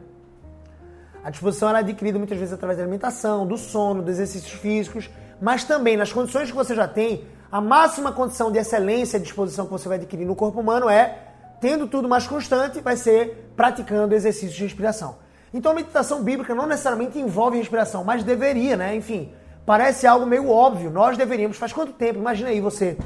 [1.23, 5.09] A disposição é adquirida muitas vezes através da alimentação, do sono, dos exercícios físicos,
[5.41, 9.67] mas também nas condições que você já tem, a máxima condição de excelência e disposição
[9.67, 11.19] que você vai adquirir no corpo humano é,
[11.61, 15.22] tendo tudo mais constante, vai ser praticando exercícios de respiração.
[15.53, 18.97] Então a meditação bíblica não necessariamente envolve respiração, mas deveria, né?
[18.97, 19.33] Enfim,
[19.67, 20.91] parece algo meio óbvio.
[20.91, 21.59] Nós deveríamos.
[21.59, 22.19] Faz quanto tempo?
[22.19, 22.97] Imagina aí você.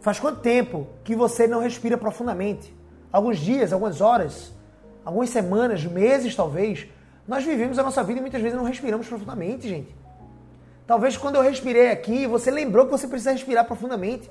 [0.00, 2.74] Faz quanto tempo que você não respira profundamente?
[3.10, 4.52] Alguns dias, algumas horas,
[5.04, 6.86] algumas semanas, meses talvez.
[7.26, 9.96] Nós vivemos a nossa vida e muitas vezes não respiramos profundamente, gente.
[10.86, 14.30] Talvez quando eu respirei aqui, você lembrou que você precisa respirar profundamente.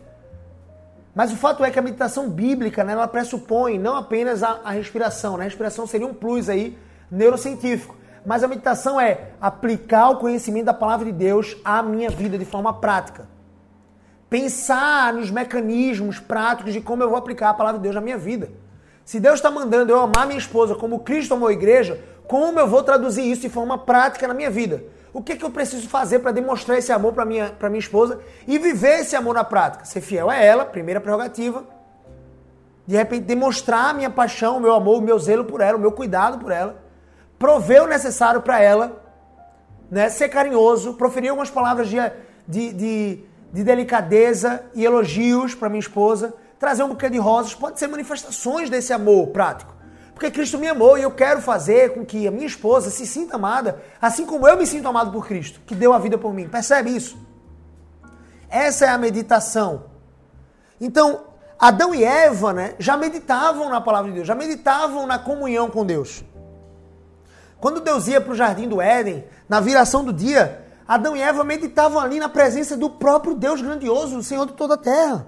[1.13, 4.71] Mas o fato é que a meditação bíblica, né, ela pressupõe não apenas a, a
[4.71, 5.43] respiração, né?
[5.43, 6.77] A respiração seria um plus aí
[7.09, 7.95] neurocientífico.
[8.25, 12.45] Mas a meditação é aplicar o conhecimento da palavra de Deus à minha vida de
[12.45, 13.27] forma prática.
[14.29, 18.17] Pensar nos mecanismos práticos de como eu vou aplicar a palavra de Deus na minha
[18.17, 18.49] vida.
[19.05, 22.67] Se Deus está mandando eu amar minha esposa como Cristo amou a igreja, como eu
[22.67, 24.83] vou traduzir isso de forma prática na minha vida?
[25.13, 28.57] O que, que eu preciso fazer para demonstrar esse amor para minha, minha esposa e
[28.57, 29.85] viver esse amor na prática?
[29.85, 31.63] Ser fiel a ela, primeira prerrogativa.
[32.85, 35.79] De repente, demonstrar a minha paixão, o meu amor, o meu zelo por ela, o
[35.79, 36.83] meu cuidado por ela.
[37.45, 39.03] Prover o necessário para ela.
[39.91, 40.09] Né?
[40.09, 41.97] Ser carinhoso, proferir algumas palavras de,
[42.47, 46.33] de, de, de delicadeza e elogios para minha esposa.
[46.57, 47.53] Trazer um buquê de rosas.
[47.53, 49.75] Pode ser manifestações desse amor prático.
[50.15, 53.35] Porque Cristo me amou e eu quero fazer com que a minha esposa se sinta
[53.35, 56.47] amada, assim como eu me sinto amado por Cristo, que deu a vida por mim.
[56.47, 57.15] Percebe isso?
[58.49, 59.83] Essa é a meditação.
[60.81, 61.25] Então,
[61.59, 65.85] Adão e Eva né, já meditavam na palavra de Deus, já meditavam na comunhão com
[65.85, 66.23] Deus.
[67.65, 71.43] Quando Deus ia para o jardim do Éden, na viração do dia, Adão e Eva
[71.43, 75.25] meditavam ali na presença do próprio Deus grandioso, o Senhor de toda a terra.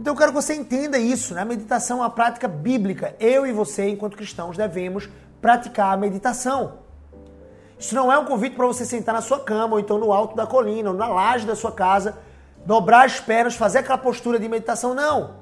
[0.00, 1.42] Então eu quero que você entenda isso, né?
[1.42, 3.16] A meditação é uma prática bíblica.
[3.18, 5.08] Eu e você, enquanto cristãos, devemos
[5.40, 6.74] praticar a meditação.
[7.76, 10.36] Isso não é um convite para você sentar na sua cama, ou então no alto
[10.36, 12.16] da colina, ou na laje da sua casa,
[12.64, 14.94] dobrar as pernas, fazer aquela postura de meditação.
[14.94, 15.34] Não.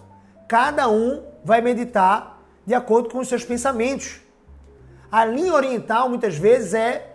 [0.49, 4.29] Cada um vai meditar de acordo com os seus pensamentos.
[5.11, 7.14] A linha oriental, muitas vezes, é,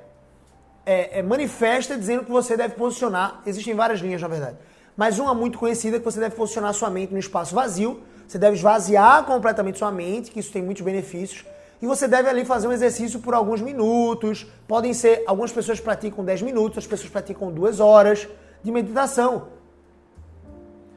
[0.86, 3.42] é, é manifesta dizendo que você deve posicionar.
[3.46, 4.58] Existem várias linhas, na verdade
[4.96, 8.38] mas uma muito conhecida é que você deve posicionar sua mente no espaço vazio, você
[8.38, 11.46] deve esvaziar completamente sua mente, que isso tem muitos benefícios,
[11.82, 14.48] e você deve ali fazer um exercício por alguns minutos.
[14.68, 18.28] Podem ser, algumas pessoas praticam 10 minutos, outras pessoas praticam 2 horas
[18.64, 19.50] de meditação.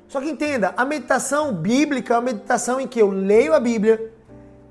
[0.06, 4.12] Só que entenda, a meditação bíblica é uma meditação em que eu leio a Bíblia,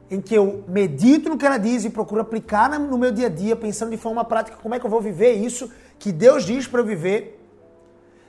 [0.10, 3.30] em que eu medito no que ela diz e procuro aplicar no meu dia a
[3.30, 6.68] dia, pensando de forma prática como é que eu vou viver isso que Deus diz
[6.68, 7.38] para eu viver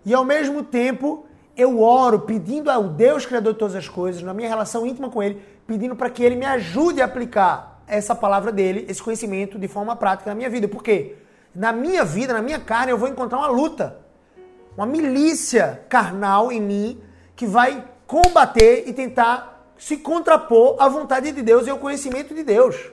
[0.08, 4.32] e ao mesmo tempo, eu oro pedindo ao Deus Criador de todas as coisas, na
[4.32, 8.50] minha relação íntima com Ele, pedindo para que Ele me ajude a aplicar essa palavra
[8.50, 10.66] dele, esse conhecimento, de forma prática na minha vida.
[10.66, 11.16] Por quê?
[11.54, 13.98] Na minha vida, na minha carne, eu vou encontrar uma luta,
[14.74, 17.00] uma milícia carnal em mim
[17.36, 22.42] que vai combater e tentar se contrapor à vontade de Deus e ao conhecimento de
[22.42, 22.90] Deus.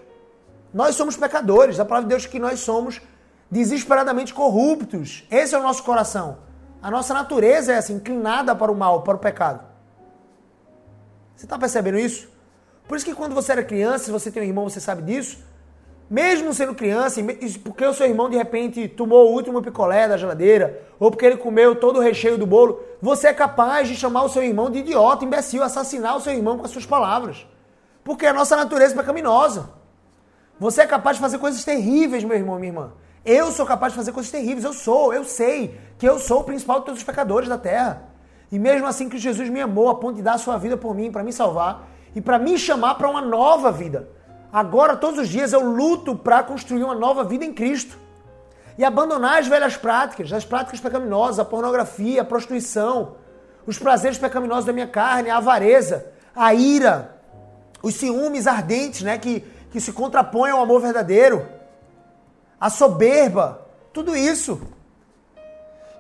[0.74, 3.02] Nós somos pecadores, a palavra de Deus é que nós somos
[3.50, 5.26] desesperadamente corruptos.
[5.32, 6.38] Esse é o nosso coração.
[6.82, 9.66] A nossa natureza é assim, inclinada para o mal, para o pecado.
[11.36, 12.30] Você está percebendo isso?
[12.88, 15.44] Por isso que quando você era criança, se você tem um irmão, você sabe disso.
[16.10, 17.20] Mesmo sendo criança,
[17.64, 21.38] porque o seu irmão de repente tomou o último picolé da geladeira, ou porque ele
[21.38, 24.80] comeu todo o recheio do bolo, você é capaz de chamar o seu irmão de
[24.80, 27.48] idiota, imbecil, assassinar o seu irmão com as suas palavras.
[28.04, 29.72] Porque a nossa natureza é pecaminosa.
[30.60, 32.92] Você é capaz de fazer coisas terríveis, meu irmão, minha irmã.
[33.26, 36.44] Eu sou capaz de fazer coisas terríveis, eu sou, eu sei que eu sou o
[36.44, 38.04] principal de todos os pecadores da terra.
[38.52, 40.94] E mesmo assim que Jesus me amou a ponto de dar a sua vida por
[40.94, 44.08] mim, para me salvar e para me chamar para uma nova vida.
[44.52, 47.98] Agora, todos os dias, eu luto para construir uma nova vida em Cristo.
[48.78, 53.16] E abandonar as velhas práticas, as práticas pecaminosas, a pornografia, a prostituição,
[53.66, 56.06] os prazeres pecaminosos da minha carne, a avareza,
[56.36, 57.16] a ira,
[57.82, 61.56] os ciúmes ardentes, né, que, que se contrapõem ao amor verdadeiro
[62.60, 63.62] a soberba,
[63.94, 64.62] tudo isso.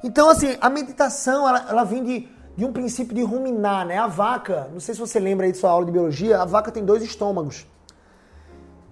[0.03, 3.97] Então, assim, a meditação, ela, ela vem de, de um princípio de ruminar, né?
[3.97, 6.71] A vaca, não sei se você lembra aí de sua aula de biologia, a vaca
[6.71, 7.65] tem dois estômagos.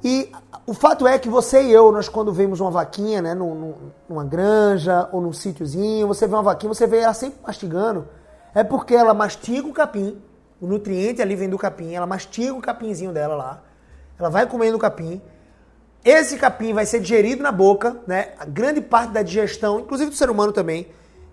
[0.03, 0.29] E
[0.67, 5.07] o fato é que você e eu, nós quando vemos uma vaquinha, né, numa granja
[5.13, 8.07] ou num sítiozinho, você vê uma vaquinha, você vê ela sempre mastigando,
[8.53, 10.21] é porque ela mastiga o capim,
[10.59, 13.63] o nutriente ali vem do capim, ela mastiga o capinzinho dela lá,
[14.19, 15.21] ela vai comendo o capim,
[16.03, 18.33] esse capim vai ser digerido na boca, né?
[18.37, 20.87] A grande parte da digestão, inclusive do ser humano também,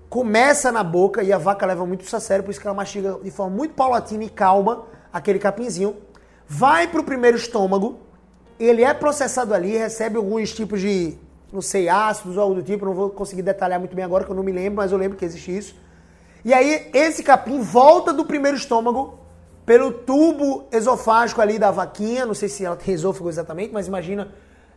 [0.08, 2.76] começa na boca e a vaca leva muito isso a sério, por isso que ela
[2.76, 5.96] mastiga de forma muito paulatina e calma aquele capinzinho.
[6.46, 7.98] Vai para o primeiro estômago,
[8.66, 11.16] ele é processado ali, recebe alguns tipos de,
[11.52, 14.30] não sei, ácidos ou algo do tipo, não vou conseguir detalhar muito bem agora que
[14.30, 15.74] eu não me lembro, mas eu lembro que existe isso.
[16.44, 19.18] E aí esse capim volta do primeiro estômago
[19.64, 24.28] pelo tubo esofágico ali da vaquinha, não sei se ela tem esôfago exatamente, mas imagina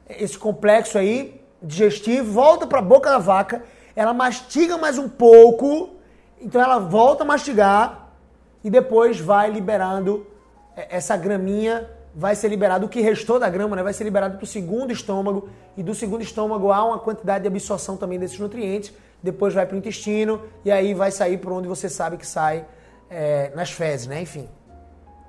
[0.10, 3.64] esse complexo aí digestivo, volta para a boca da vaca,
[3.96, 5.96] ela mastiga mais um pouco,
[6.40, 8.12] então ela volta a mastigar
[8.64, 10.28] e depois vai liberando
[10.76, 14.38] é, essa graminha, vai ser liberado o que restou da grama, né, vai ser liberado
[14.38, 18.40] para o segundo estômago e do segundo estômago há uma quantidade de absorção também desses
[18.40, 22.28] nutrientes, depois vai para o intestino e aí vai sair por onde você sabe que
[22.28, 22.66] sai
[23.10, 24.22] é, nas fezes, né?
[24.22, 24.48] Enfim.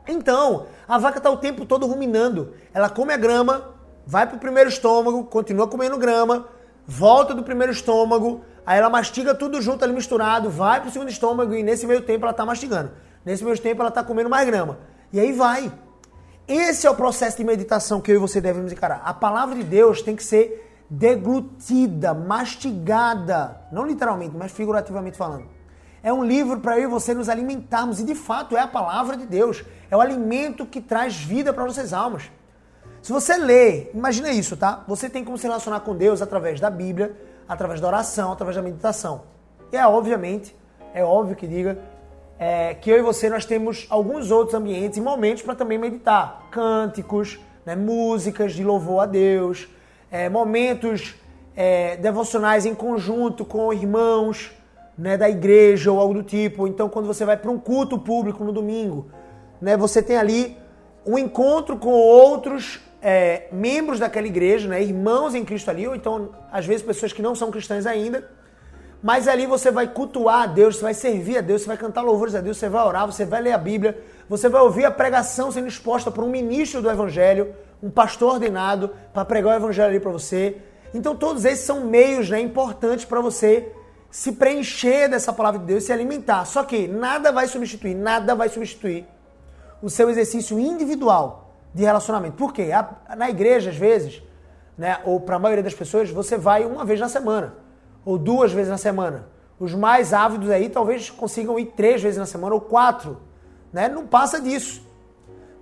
[0.06, 2.54] Então, a vaca está o tempo todo ruminando.
[2.74, 3.70] Ela come a grama,
[4.06, 6.46] vai para o primeiro estômago, continua comendo grama,
[6.86, 11.08] volta do primeiro estômago, aí ela mastiga tudo junto ali misturado, vai para o segundo
[11.08, 12.90] estômago e nesse meio tempo ela está mastigando.
[13.24, 14.78] Nesse meio tempo ela está comendo mais grama.
[15.12, 15.72] E aí vai.
[16.46, 19.00] Esse é o processo de meditação que eu e você devemos encarar.
[19.02, 25.46] A palavra de Deus tem que ser deglutida, mastigada, não literalmente, mas figurativamente falando.
[26.02, 29.16] É um livro para eu e você nos alimentarmos e de fato é a palavra
[29.16, 29.64] de Deus.
[29.90, 32.30] É o alimento que traz vida para nossas almas.
[33.00, 34.84] Se você lê, imagina isso, tá?
[34.86, 37.16] Você tem como se relacionar com Deus através da Bíblia,
[37.48, 39.22] através da oração, através da meditação.
[39.72, 40.54] E é obviamente,
[40.92, 41.78] é óbvio que diga
[42.38, 46.48] é, que eu e você nós temos alguns outros ambientes e momentos para também meditar.
[46.50, 49.68] Cânticos, né, músicas de louvor a Deus,
[50.10, 51.14] é, momentos
[51.56, 54.52] é, devocionais em conjunto com irmãos
[54.96, 56.66] né, da igreja ou algo do tipo.
[56.66, 59.06] Então, quando você vai para um culto público no domingo,
[59.60, 60.56] né, você tem ali
[61.06, 66.30] um encontro com outros é, membros daquela igreja, né, irmãos em Cristo ali, ou então,
[66.50, 68.28] às vezes, pessoas que não são cristãs ainda
[69.04, 72.00] mas ali você vai cultuar a Deus, você vai servir a Deus, você vai cantar
[72.00, 74.90] louvores a Deus, você vai orar, você vai ler a Bíblia, você vai ouvir a
[74.90, 79.90] pregação sendo exposta por um ministro do Evangelho, um pastor ordenado para pregar o Evangelho
[79.90, 80.56] ali para você.
[80.94, 83.70] Então todos esses são meios né, importantes para você
[84.10, 86.46] se preencher dessa palavra de Deus se alimentar.
[86.46, 89.06] Só que nada vai substituir, nada vai substituir
[89.82, 92.36] o seu exercício individual de relacionamento.
[92.36, 92.70] Por quê?
[93.18, 94.22] Na igreja, às vezes,
[94.78, 97.63] né, ou para a maioria das pessoas, você vai uma vez na semana
[98.04, 99.28] ou duas vezes na semana.
[99.58, 103.20] Os mais ávidos aí talvez consigam ir três vezes na semana ou quatro.
[103.72, 103.88] Né?
[103.88, 104.82] Não passa disso.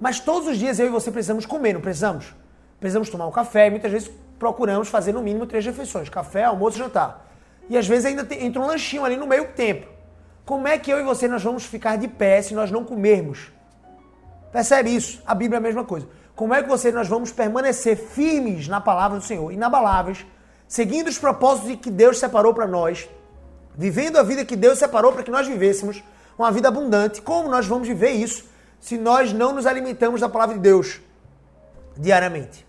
[0.00, 2.34] Mas todos os dias eu e você precisamos comer, não precisamos?
[2.80, 6.76] Precisamos tomar um café e muitas vezes procuramos fazer no mínimo três refeições: café, almoço
[6.76, 7.30] e jantar.
[7.68, 9.86] E às vezes ainda entra um lanchinho ali no meio tempo.
[10.44, 13.52] Como é que eu e você nós vamos ficar de pé se nós não comermos?
[14.50, 15.22] Percebe isso?
[15.24, 16.08] A Bíblia é a mesma coisa.
[16.34, 20.26] Como é que você nós vamos permanecer firmes na palavra do Senhor, inabaláveis,
[20.72, 23.06] seguindo os propósitos que Deus separou para nós,
[23.76, 26.02] vivendo a vida que Deus separou para que nós vivêssemos,
[26.38, 27.20] uma vida abundante.
[27.20, 28.46] Como nós vamos viver isso
[28.80, 30.98] se nós não nos alimentamos da palavra de Deus
[31.94, 32.66] diariamente?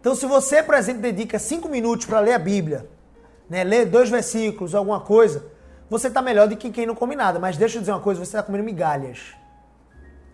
[0.00, 2.88] Então, se você, por exemplo, dedica cinco minutos para ler a Bíblia,
[3.46, 5.44] né, ler dois versículos, alguma coisa,
[5.90, 7.38] você está melhor do que quem não come nada.
[7.38, 9.34] Mas deixa eu dizer uma coisa, você está comendo migalhas.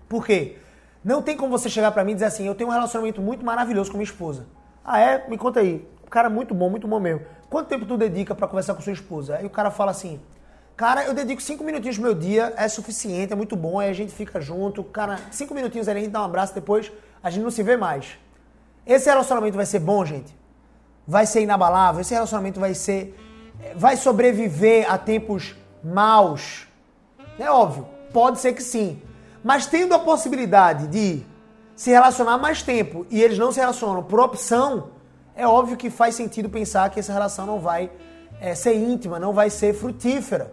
[0.08, 0.58] Por quê?
[1.02, 3.44] Não tem como você chegar para mim e dizer assim, eu tenho um relacionamento muito
[3.44, 4.46] maravilhoso com minha esposa.
[4.90, 5.28] Ah, é?
[5.28, 5.86] Me conta aí.
[6.06, 7.20] O cara muito bom, muito bom mesmo.
[7.50, 9.36] Quanto tempo tu dedica para conversar com sua esposa?
[9.36, 10.18] Aí o cara fala assim,
[10.74, 13.92] cara, eu dedico cinco minutinhos do meu dia, é suficiente, é muito bom, aí a
[13.92, 16.90] gente fica junto, cara, cinco minutinhos ali, a gente dá um abraço, depois
[17.22, 18.18] a gente não se vê mais.
[18.86, 20.34] Esse relacionamento vai ser bom, gente?
[21.06, 22.00] Vai ser inabalável?
[22.00, 23.14] Esse relacionamento vai ser...
[23.76, 26.66] Vai sobreviver a tempos maus?
[27.38, 29.02] É óbvio, pode ser que sim.
[29.44, 31.26] Mas tendo a possibilidade de
[31.78, 34.88] se relacionar mais tempo e eles não se relacionam por opção,
[35.36, 37.88] é óbvio que faz sentido pensar que essa relação não vai
[38.40, 40.52] é, ser íntima, não vai ser frutífera.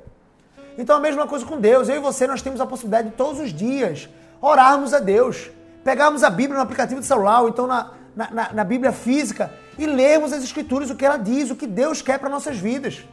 [0.77, 1.89] Então a mesma coisa com Deus.
[1.89, 4.07] Eu e você, nós temos a possibilidade de todos os dias
[4.39, 5.49] orarmos a Deus,
[5.83, 9.51] pegarmos a Bíblia no aplicativo de celular ou então na, na, na, na Bíblia física
[9.79, 13.03] e lermos as Escrituras, o que ela diz, o que Deus quer para nossas vidas.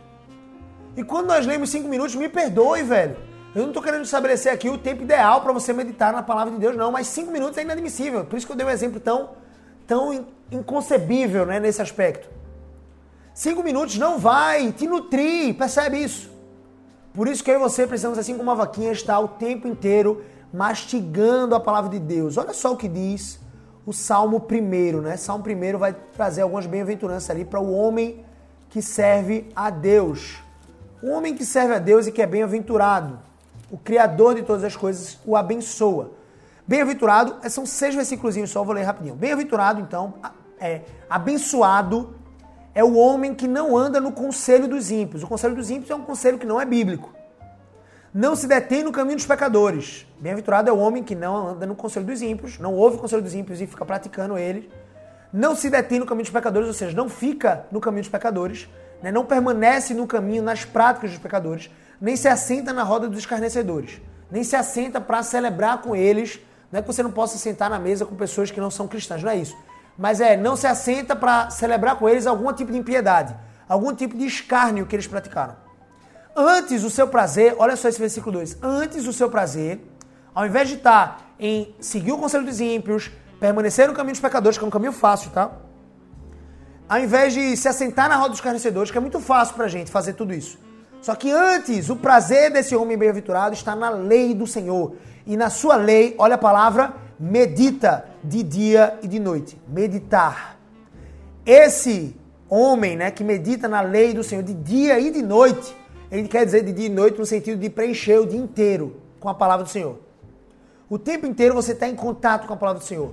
[0.99, 3.17] E quando nós lemos cinco minutos, me perdoe, velho.
[3.55, 6.59] Eu não estou querendo estabelecer aqui o tempo ideal para você meditar na palavra de
[6.59, 8.25] Deus, não, mas cinco minutos é inadmissível.
[8.25, 9.31] Por isso que eu dei um exemplo tão,
[9.87, 12.31] tão inconcebível né, nesse aspecto.
[13.35, 16.31] Cinco minutos não vai te nutrir, percebe isso?
[17.13, 20.25] Por isso que eu e você precisamos, assim como uma vaquinha, estar o tempo inteiro
[20.51, 22.39] mastigando a palavra de Deus.
[22.39, 23.39] Olha só o que diz
[23.85, 25.19] o Salmo primeiro, né?
[25.19, 28.25] Salmo primeiro vai trazer algumas bem-aventuranças ali para o homem
[28.71, 30.43] que serve a Deus.
[31.03, 33.32] O homem que serve a Deus e que é bem-aventurado
[33.73, 36.11] o Criador de todas as coisas, o abençoa.
[36.69, 39.15] Bem-aventurado, são seis versículos só, vou ler rapidinho.
[39.15, 40.15] Bem-aventurado, então,
[40.61, 42.15] é abençoado
[42.75, 45.23] é o homem que não anda no conselho dos ímpios.
[45.23, 47.13] O conselho dos ímpios é um conselho que não é bíblico.
[48.13, 50.07] Não se detém no caminho dos pecadores.
[50.21, 53.23] Bem-aventurado é o homem que não anda no conselho dos ímpios, não ouve o conselho
[53.23, 54.71] dos ímpios e fica praticando ele.
[55.33, 58.69] Não se detém no caminho dos pecadores, ou seja, não fica no caminho dos pecadores,
[59.03, 59.11] né?
[59.11, 61.71] não permanece no caminho, nas práticas dos pecadores
[62.03, 66.41] nem se assenta na roda dos escarnecedores, nem se assenta para celebrar com eles.
[66.73, 69.23] Não é que você não possa sentar na mesa com pessoas que não são cristãs,
[69.23, 69.57] não é isso.
[69.97, 73.37] Mas é, não se assenta para celebrar com eles algum tipo de impiedade,
[73.69, 75.55] algum tipo de escárnio que eles praticaram.
[76.35, 79.81] Antes o seu prazer, olha só esse versículo 2, antes o seu prazer,
[80.35, 84.59] ao invés de estar em seguir o conselho dos ímpios, permanecer no caminho dos pecadores,
[84.59, 85.53] que é um caminho fácil, tá?
[86.89, 89.89] Ao invés de se assentar na roda dos escarnecedores, que é muito fácil pra gente
[89.89, 90.59] fazer tudo isso
[91.03, 94.95] Só que antes, o prazer desse homem bem-aventurado está na lei do Senhor.
[95.27, 99.61] E na sua lei, olha a palavra, medita de dia e de noite.
[99.69, 100.57] Meditar.
[101.45, 102.17] Esse
[102.49, 105.77] homem, né, que medita na lei do Senhor de dia e de noite,
[106.09, 109.29] ele quer dizer de dia e noite no sentido de preencher o dia inteiro com
[109.29, 109.99] a palavra do Senhor.
[110.89, 113.13] O tempo inteiro você está em contato com a palavra do Senhor.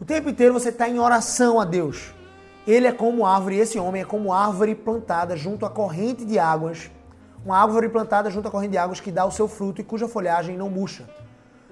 [0.00, 2.12] O tempo inteiro você está em oração a Deus.
[2.66, 6.90] Ele é como árvore, esse homem é como árvore plantada junto à corrente de águas.
[7.44, 10.06] Uma árvore plantada junto à corrente de águas que dá o seu fruto e cuja
[10.06, 11.08] folhagem não murcha.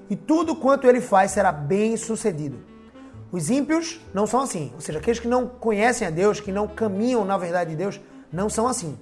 [0.09, 2.59] E tudo quanto ele faz será bem sucedido.
[3.31, 4.73] Os ímpios não são assim.
[4.75, 8.01] Ou seja, aqueles que não conhecem a Deus, que não caminham na verdade de Deus,
[8.33, 8.99] não são assim.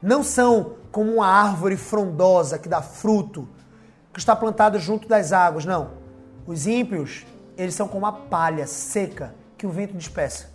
[0.00, 3.48] Não são como uma árvore frondosa que dá fruto,
[4.12, 5.64] que está plantada junto das águas.
[5.64, 5.90] Não.
[6.46, 7.26] Os ímpios,
[7.56, 10.50] eles são como a palha seca que o vento dispersa.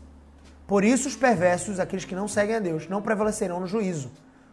[0.66, 4.10] Por isso, os perversos, aqueles que não seguem a Deus, não prevalecerão no juízo,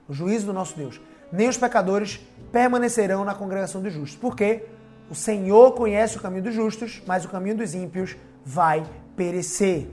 [0.08, 1.00] o juízo do nosso Deus.
[1.30, 2.18] Nem os pecadores
[2.50, 4.18] permanecerão na congregação dos justos.
[4.18, 4.64] Por quê?
[5.10, 9.88] O Senhor conhece o caminho dos justos, mas o caminho dos ímpios vai perecer.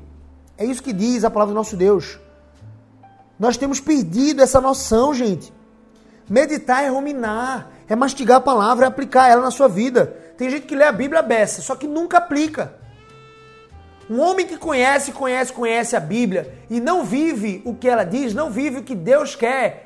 [0.58, 2.18] É isso que diz a palavra do nosso Deus.
[3.38, 5.54] Nós temos perdido essa noção, gente.
[6.30, 10.06] Meditar é ruminar, é mastigar a palavra, é aplicar ela na sua vida.
[10.38, 12.74] Tem gente que lê a Bíblia beça, só que nunca aplica.
[14.10, 18.34] Um homem que conhece, conhece, conhece a Bíblia e não vive o que ela diz,
[18.34, 19.86] não vive o que Deus quer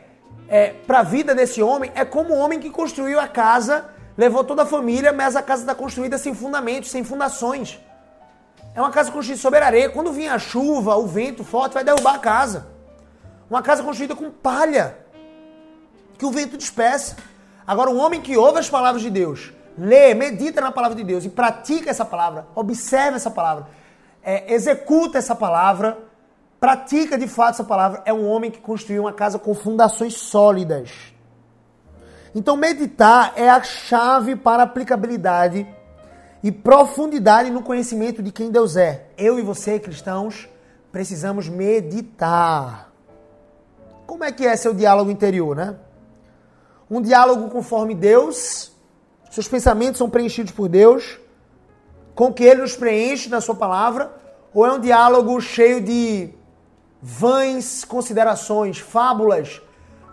[0.50, 3.86] é, para a vida desse homem, é como um homem que construiu a casa,
[4.18, 7.80] levou toda a família, mas a casa está construída sem fundamentos, sem fundações.
[8.74, 9.90] É uma casa construída sobre areia.
[9.90, 12.68] Quando vinha a chuva, o vento forte, vai derrubar a casa.
[13.50, 14.98] Uma casa construída com palha,
[16.18, 17.16] que o vento dispersa.
[17.66, 21.26] Agora, um homem que ouve as palavras de Deus, lê, medita na palavra de Deus
[21.26, 23.68] e pratica essa palavra, observa essa palavra,
[24.24, 25.98] é, executa essa palavra,
[26.60, 30.92] pratica de fato essa palavra, é um homem que construiu uma casa com fundações sólidas.
[32.36, 35.66] Então, meditar é a chave para aplicabilidade
[36.44, 39.08] e profundidade no conhecimento de quem Deus é.
[39.18, 40.48] Eu e você, cristãos,
[40.92, 42.92] precisamos meditar.
[44.06, 45.76] Como é que é seu diálogo interior, né?
[46.90, 48.72] Um diálogo conforme Deus,
[49.30, 51.20] seus pensamentos são preenchidos por Deus,
[52.16, 54.12] com que Ele nos preenche na Sua palavra,
[54.54, 56.34] ou é um diálogo cheio de
[57.02, 59.62] vãs considerações, fábulas?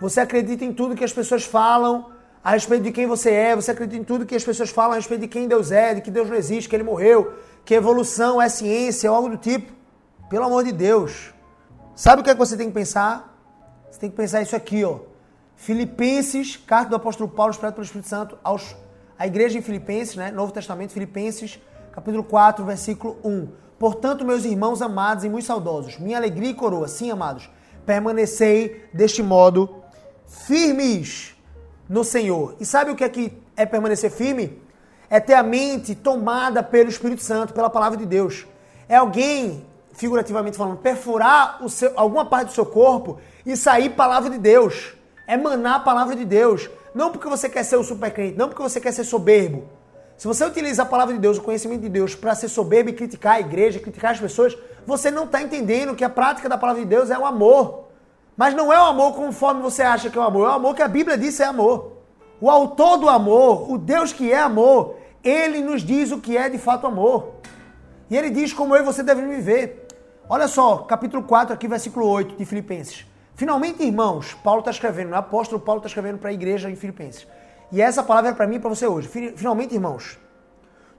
[0.01, 2.11] Você acredita em tudo que as pessoas falam
[2.45, 4.95] a respeito de quem você é, você acredita em tudo que as pessoas falam a
[4.97, 7.35] respeito de quem Deus é, de que Deus não existe, que Ele morreu,
[7.65, 9.73] que evolução é ciência, ou algo do tipo.
[10.31, 11.35] Pelo amor de Deus.
[11.95, 13.37] Sabe o que, é que você tem que pensar?
[13.91, 15.01] Você tem que pensar isso aqui, ó.
[15.57, 18.77] Filipenses, carta do apóstolo Paulo, inspirado pelo Espírito Santo, aos,
[19.19, 20.31] à igreja em Filipenses, né?
[20.31, 21.59] Novo Testamento, Filipenses,
[21.91, 23.49] capítulo 4, versículo 1.
[23.79, 27.51] Portanto, meus irmãos amados e muito saudosos, minha alegria e coroa, sim, amados,
[27.85, 29.83] permanecei deste modo
[30.27, 31.35] firmes
[31.89, 32.57] no Senhor.
[32.59, 34.63] E sabe o que é que é permanecer firme?
[35.09, 38.47] É ter a mente tomada pelo Espírito Santo, pela palavra de Deus.
[38.89, 44.39] É alguém, figurativamente falando, perfurar seu, alguma parte do seu corpo e sair palavra de
[44.39, 44.95] Deus.
[45.27, 46.69] É manar a palavra de Deus.
[46.95, 49.76] Não porque você quer ser o super crente, não porque você quer ser soberbo.
[50.17, 52.95] Se você utiliza a palavra de Deus, o conhecimento de Deus, para ser soberbo e
[52.95, 54.57] criticar a igreja, criticar as pessoas,
[54.87, 57.89] você não está entendendo que a prática da palavra de Deus é o amor.
[58.37, 60.75] Mas não é o amor conforme você acha que é o amor, é o amor
[60.75, 61.97] que a Bíblia diz é amor.
[62.41, 66.49] O autor do amor, o Deus que é amor, ele nos diz o que é
[66.49, 67.35] de fato amor.
[68.09, 69.87] E ele diz como eu e você devem viver.
[70.29, 73.07] Olha só, capítulo 4, aqui, versículo 8 de Filipenses.
[73.35, 77.27] Finalmente, irmãos, Paulo está escrevendo, o apóstolo Paulo está escrevendo para a igreja em Filipenses.
[77.73, 79.09] E essa palavra é para mim e para você hoje.
[79.09, 80.19] Finalmente, irmãos,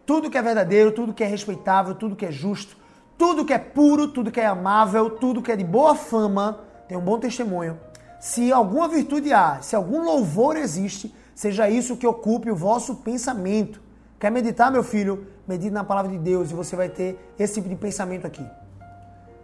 [0.05, 2.77] tudo que é verdadeiro, tudo que é respeitável, tudo que é justo,
[3.17, 6.97] tudo que é puro, tudo que é amável, tudo que é de boa fama, tem
[6.97, 7.79] um bom testemunho.
[8.19, 13.81] Se alguma virtude há, se algum louvor existe, seja isso que ocupe o vosso pensamento.
[14.19, 15.27] Quer meditar, meu filho?
[15.47, 18.45] Medite na palavra de Deus e você vai ter esse tipo de pensamento aqui.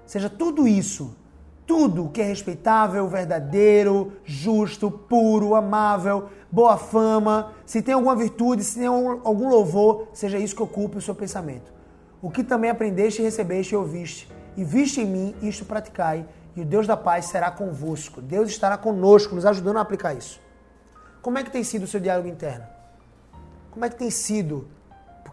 [0.06, 1.16] Seja tudo isso,
[1.74, 8.78] tudo que é respeitável, verdadeiro, justo, puro, amável, boa fama, se tem alguma virtude, se
[8.78, 11.74] tem algum louvor, seja isso que ocupe o seu pensamento.
[12.22, 16.66] O que também aprendeste, recebeste e ouviste, e viste em mim, isto praticai, e o
[16.66, 18.22] Deus da paz será convosco.
[18.22, 20.40] Deus estará conosco, nos ajudando a aplicar isso.
[21.24, 22.68] Como é que tem sido o seu diálogo interno?
[23.72, 24.68] Como é que tem sido?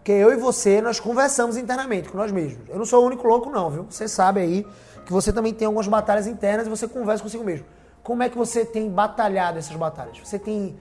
[0.01, 2.67] Porque eu e você, nós conversamos internamente com nós mesmos.
[2.67, 3.85] Eu não sou o único louco, não, viu?
[3.87, 4.67] Você sabe aí
[5.05, 7.67] que você também tem algumas batalhas internas e você conversa consigo mesmo.
[8.01, 10.17] Como é que você tem batalhado essas batalhas?
[10.17, 10.75] Você tem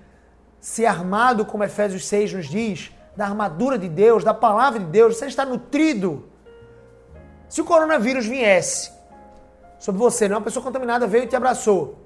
[0.59, 5.19] se armado, como Efésios 6 nos diz, da armadura de Deus, da palavra de Deus?
[5.19, 6.25] Você está nutrido?
[7.47, 8.91] Se o coronavírus viesse
[9.79, 10.35] sobre você, né?
[10.35, 11.99] uma pessoa contaminada veio e te abraçou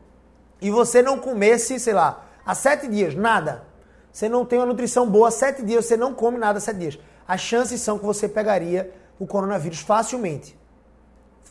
[0.60, 3.62] e você não comesse, sei lá, há sete dias, nada,
[4.14, 7.40] você não tem uma nutrição boa sete dias, você não come nada sete dias, as
[7.40, 10.56] chances são que você pegaria o coronavírus facilmente.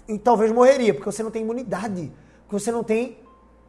[0.07, 2.09] E talvez morreria, porque você não tem imunidade,
[2.47, 3.17] porque você não tem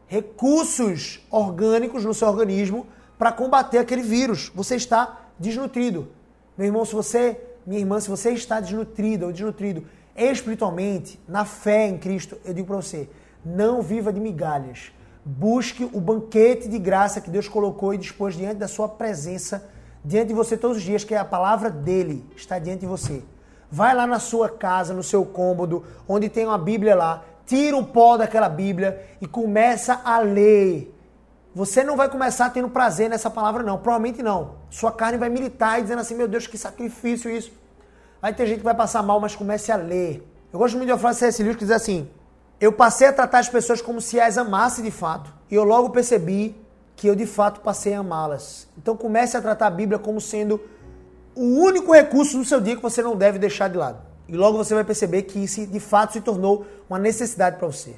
[0.07, 2.86] recursos orgânicos no seu organismo
[3.18, 4.53] para combater aquele vírus.
[4.55, 6.07] Você está desnutrido.
[6.57, 9.84] Meu irmão, se você, minha irmã, se você está desnutrido ou desnutrido
[10.14, 13.09] espiritualmente, na fé em Cristo, eu digo para você,
[13.45, 14.92] não viva de migalhas.
[15.25, 19.66] Busque o banquete de graça que Deus colocou e dispôs diante da sua presença,
[20.05, 23.22] diante de você todos os dias, que é a palavra dele está diante de você.
[23.70, 27.85] Vai lá na sua casa, no seu cômodo, onde tem uma Bíblia lá, tira o
[27.85, 30.95] pó daquela Bíblia e começa a ler.
[31.55, 33.79] Você não vai começar tendo prazer nessa palavra, não.
[33.79, 34.57] Provavelmente não.
[34.68, 37.53] Sua carne vai militar e dizendo assim: meu Deus, que sacrifício isso.
[38.20, 40.29] Vai ter gente que vai passar mal, mas comece a ler.
[40.53, 41.43] Eu gosto muito de frase de C.S.
[41.43, 42.09] Lewis que diz assim:
[42.64, 45.30] eu passei a tratar as pessoas como se as amasse de fato.
[45.50, 46.56] E eu logo percebi
[46.96, 48.66] que eu de fato passei a amá-las.
[48.78, 50.58] Então comece a tratar a Bíblia como sendo
[51.34, 53.98] o único recurso no seu dia que você não deve deixar de lado.
[54.26, 57.96] E logo você vai perceber que isso de fato se tornou uma necessidade para você.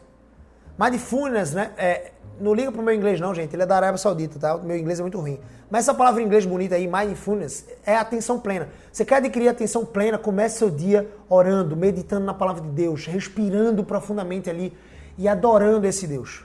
[0.76, 1.70] Mindfulness, né?
[1.76, 2.10] É,
[2.41, 3.55] não liga pro meu inglês não, gente.
[3.55, 4.57] Ele é da Arábia Saudita, tá?
[4.57, 5.39] O meu inglês é muito ruim.
[5.70, 8.68] Mas essa palavra em inglês bonita aí, mindfulness, é atenção plena.
[8.93, 13.82] Você quer adquirir atenção plena, comece seu dia orando, meditando na palavra de Deus, respirando
[13.82, 14.72] profundamente ali
[15.18, 16.45] e adorando esse Deus.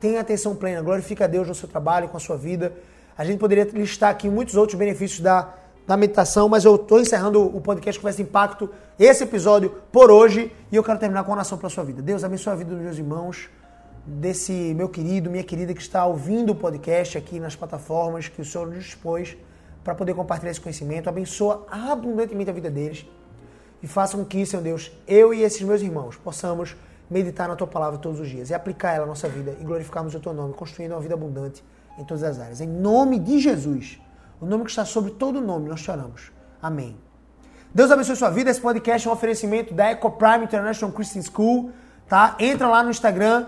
[0.00, 2.72] Tenha atenção plena, glorifica a Deus no seu trabalho, com a sua vida.
[3.16, 5.54] A gente poderia listar aqui muitos outros benefícios da,
[5.86, 10.52] da meditação, mas eu estou encerrando o podcast com esse impacto, esse episódio por hoje,
[10.70, 12.00] e eu quero terminar com uma oração para a sua vida.
[12.00, 13.48] Deus abençoe a vida dos meus irmãos
[14.06, 18.44] desse meu querido, minha querida que está ouvindo o podcast aqui nas plataformas que o
[18.44, 19.36] Senhor nos dispôs
[19.82, 21.08] para poder compartilhar esse conhecimento.
[21.08, 23.04] Abençoa abundantemente a vida deles
[23.82, 26.76] e faça com que, Senhor Deus, eu e esses meus irmãos possamos
[27.10, 30.14] meditar na tua palavra todos os dias e aplicar ela à nossa vida e glorificarmos
[30.14, 31.64] o teu nome, construindo uma vida abundante
[31.98, 32.60] em todas as áreas.
[32.60, 34.00] Em nome de Jesus,
[34.40, 36.30] o nome que está sobre todo nome, nós te oramos.
[36.62, 36.96] Amém.
[37.74, 38.50] Deus abençoe sua vida.
[38.50, 41.70] Esse podcast é um oferecimento da Eco Prime International Christian School,
[42.08, 42.36] tá?
[42.38, 43.46] Entra lá no Instagram,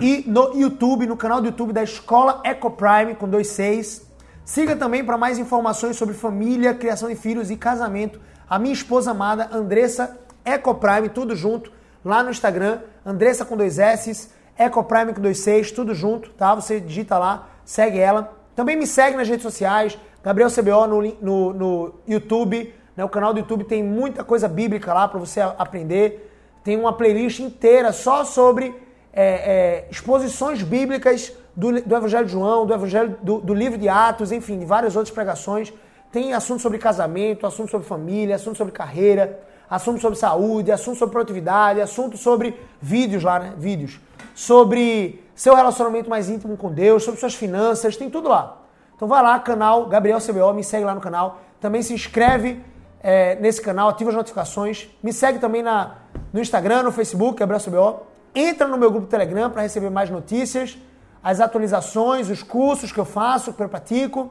[0.00, 4.06] e no YouTube, no canal do YouTube da Escola Ecoprime com dois seis.
[4.44, 8.20] Siga também para mais informações sobre família, criação de filhos e casamento.
[8.48, 11.72] A minha esposa amada, Andressa Ecoprime, tudo junto,
[12.04, 16.54] lá no Instagram, Andressa com dois S, Ecoprime com dois seis, tudo junto, tá?
[16.54, 18.36] Você digita lá, segue ela.
[18.54, 23.04] Também me segue nas redes sociais, Gabriel CBO no, no, no YouTube, né?
[23.04, 26.32] o canal do YouTube tem muita coisa bíblica lá para você aprender.
[26.62, 32.66] Tem uma playlist inteira só sobre é, é, exposições bíblicas do, do, Evangelho de João,
[32.66, 35.72] do Evangelho do, do, livro de Atos, enfim, de várias outras pregações.
[36.12, 41.12] Tem assunto sobre casamento, assunto sobre família, assunto sobre carreira, assunto sobre saúde, assunto sobre
[41.12, 43.54] produtividade, assunto sobre vídeos lá, né?
[43.56, 44.00] Vídeos.
[44.34, 48.62] Sobre seu relacionamento mais íntimo com Deus, sobre suas finanças, tem tudo lá.
[48.96, 51.40] Então vai lá, canal Gabriel CBO, me segue lá no canal.
[51.60, 52.60] Também se inscreve
[53.00, 54.88] é, nesse canal, ativa as notificações.
[55.02, 55.96] Me segue também na,
[56.32, 58.06] no Instagram, no Facebook, Gabriel CBO.
[58.34, 60.78] Entra no meu grupo Telegram para receber mais notícias,
[61.22, 64.30] as atualizações, os cursos que eu faço, que eu pratico.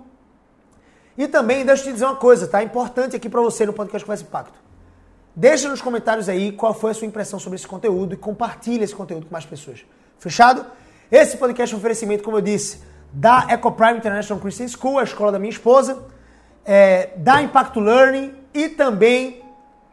[1.18, 2.62] E também, deixa eu te dizer uma coisa, tá?
[2.64, 4.60] Importante aqui para você no podcast Conversa Impacto.
[5.36, 8.96] Deixa nos comentários aí qual foi a sua impressão sobre esse conteúdo e compartilha esse
[8.96, 9.86] conteúdo com mais pessoas.
[10.20, 10.66] Fechado?
[11.12, 12.82] Esse podcast é um oferecimento, como eu disse,
[13.12, 16.04] da EcoPrime International Christian School, a escola da minha esposa,
[16.66, 19.44] é, da Impacto Learning e também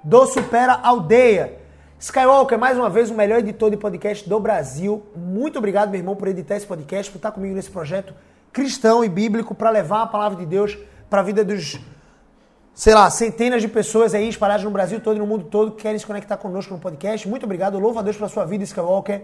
[0.03, 1.64] do Supera Aldeia.
[2.05, 5.03] Skywalker, mais uma vez, o melhor editor de podcast do Brasil.
[5.17, 8.13] Muito obrigado, meu irmão, por editar esse podcast, por estar comigo nesse projeto
[8.53, 10.77] cristão e bíblico para levar a palavra de Deus
[11.09, 11.81] para a vida dos,
[12.75, 15.81] sei lá, centenas de pessoas aí espalhadas no Brasil todo e no mundo todo que
[15.81, 17.27] querem se conectar conosco no podcast.
[17.27, 19.23] Muito obrigado, louvo a Deus pela sua vida, Skywalker.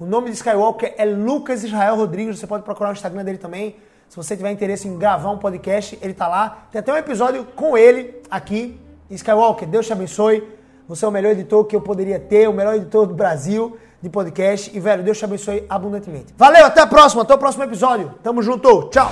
[0.00, 3.76] O nome de Skywalker é Lucas Israel Rodrigues, você pode procurar o Instagram dele também.
[4.08, 6.68] Se você tiver interesse em gravar um podcast, ele tá lá.
[6.72, 8.80] Tem até um episódio com ele aqui.
[9.10, 10.63] Skywalker, Deus te abençoe.
[10.88, 14.10] Você é o melhor editor que eu poderia ter, o melhor editor do Brasil de
[14.10, 14.70] podcast.
[14.74, 16.34] E, velho, Deus te abençoe abundantemente.
[16.36, 18.14] Valeu, até a próxima, até o próximo episódio.
[18.22, 19.10] Tamo junto, tchau!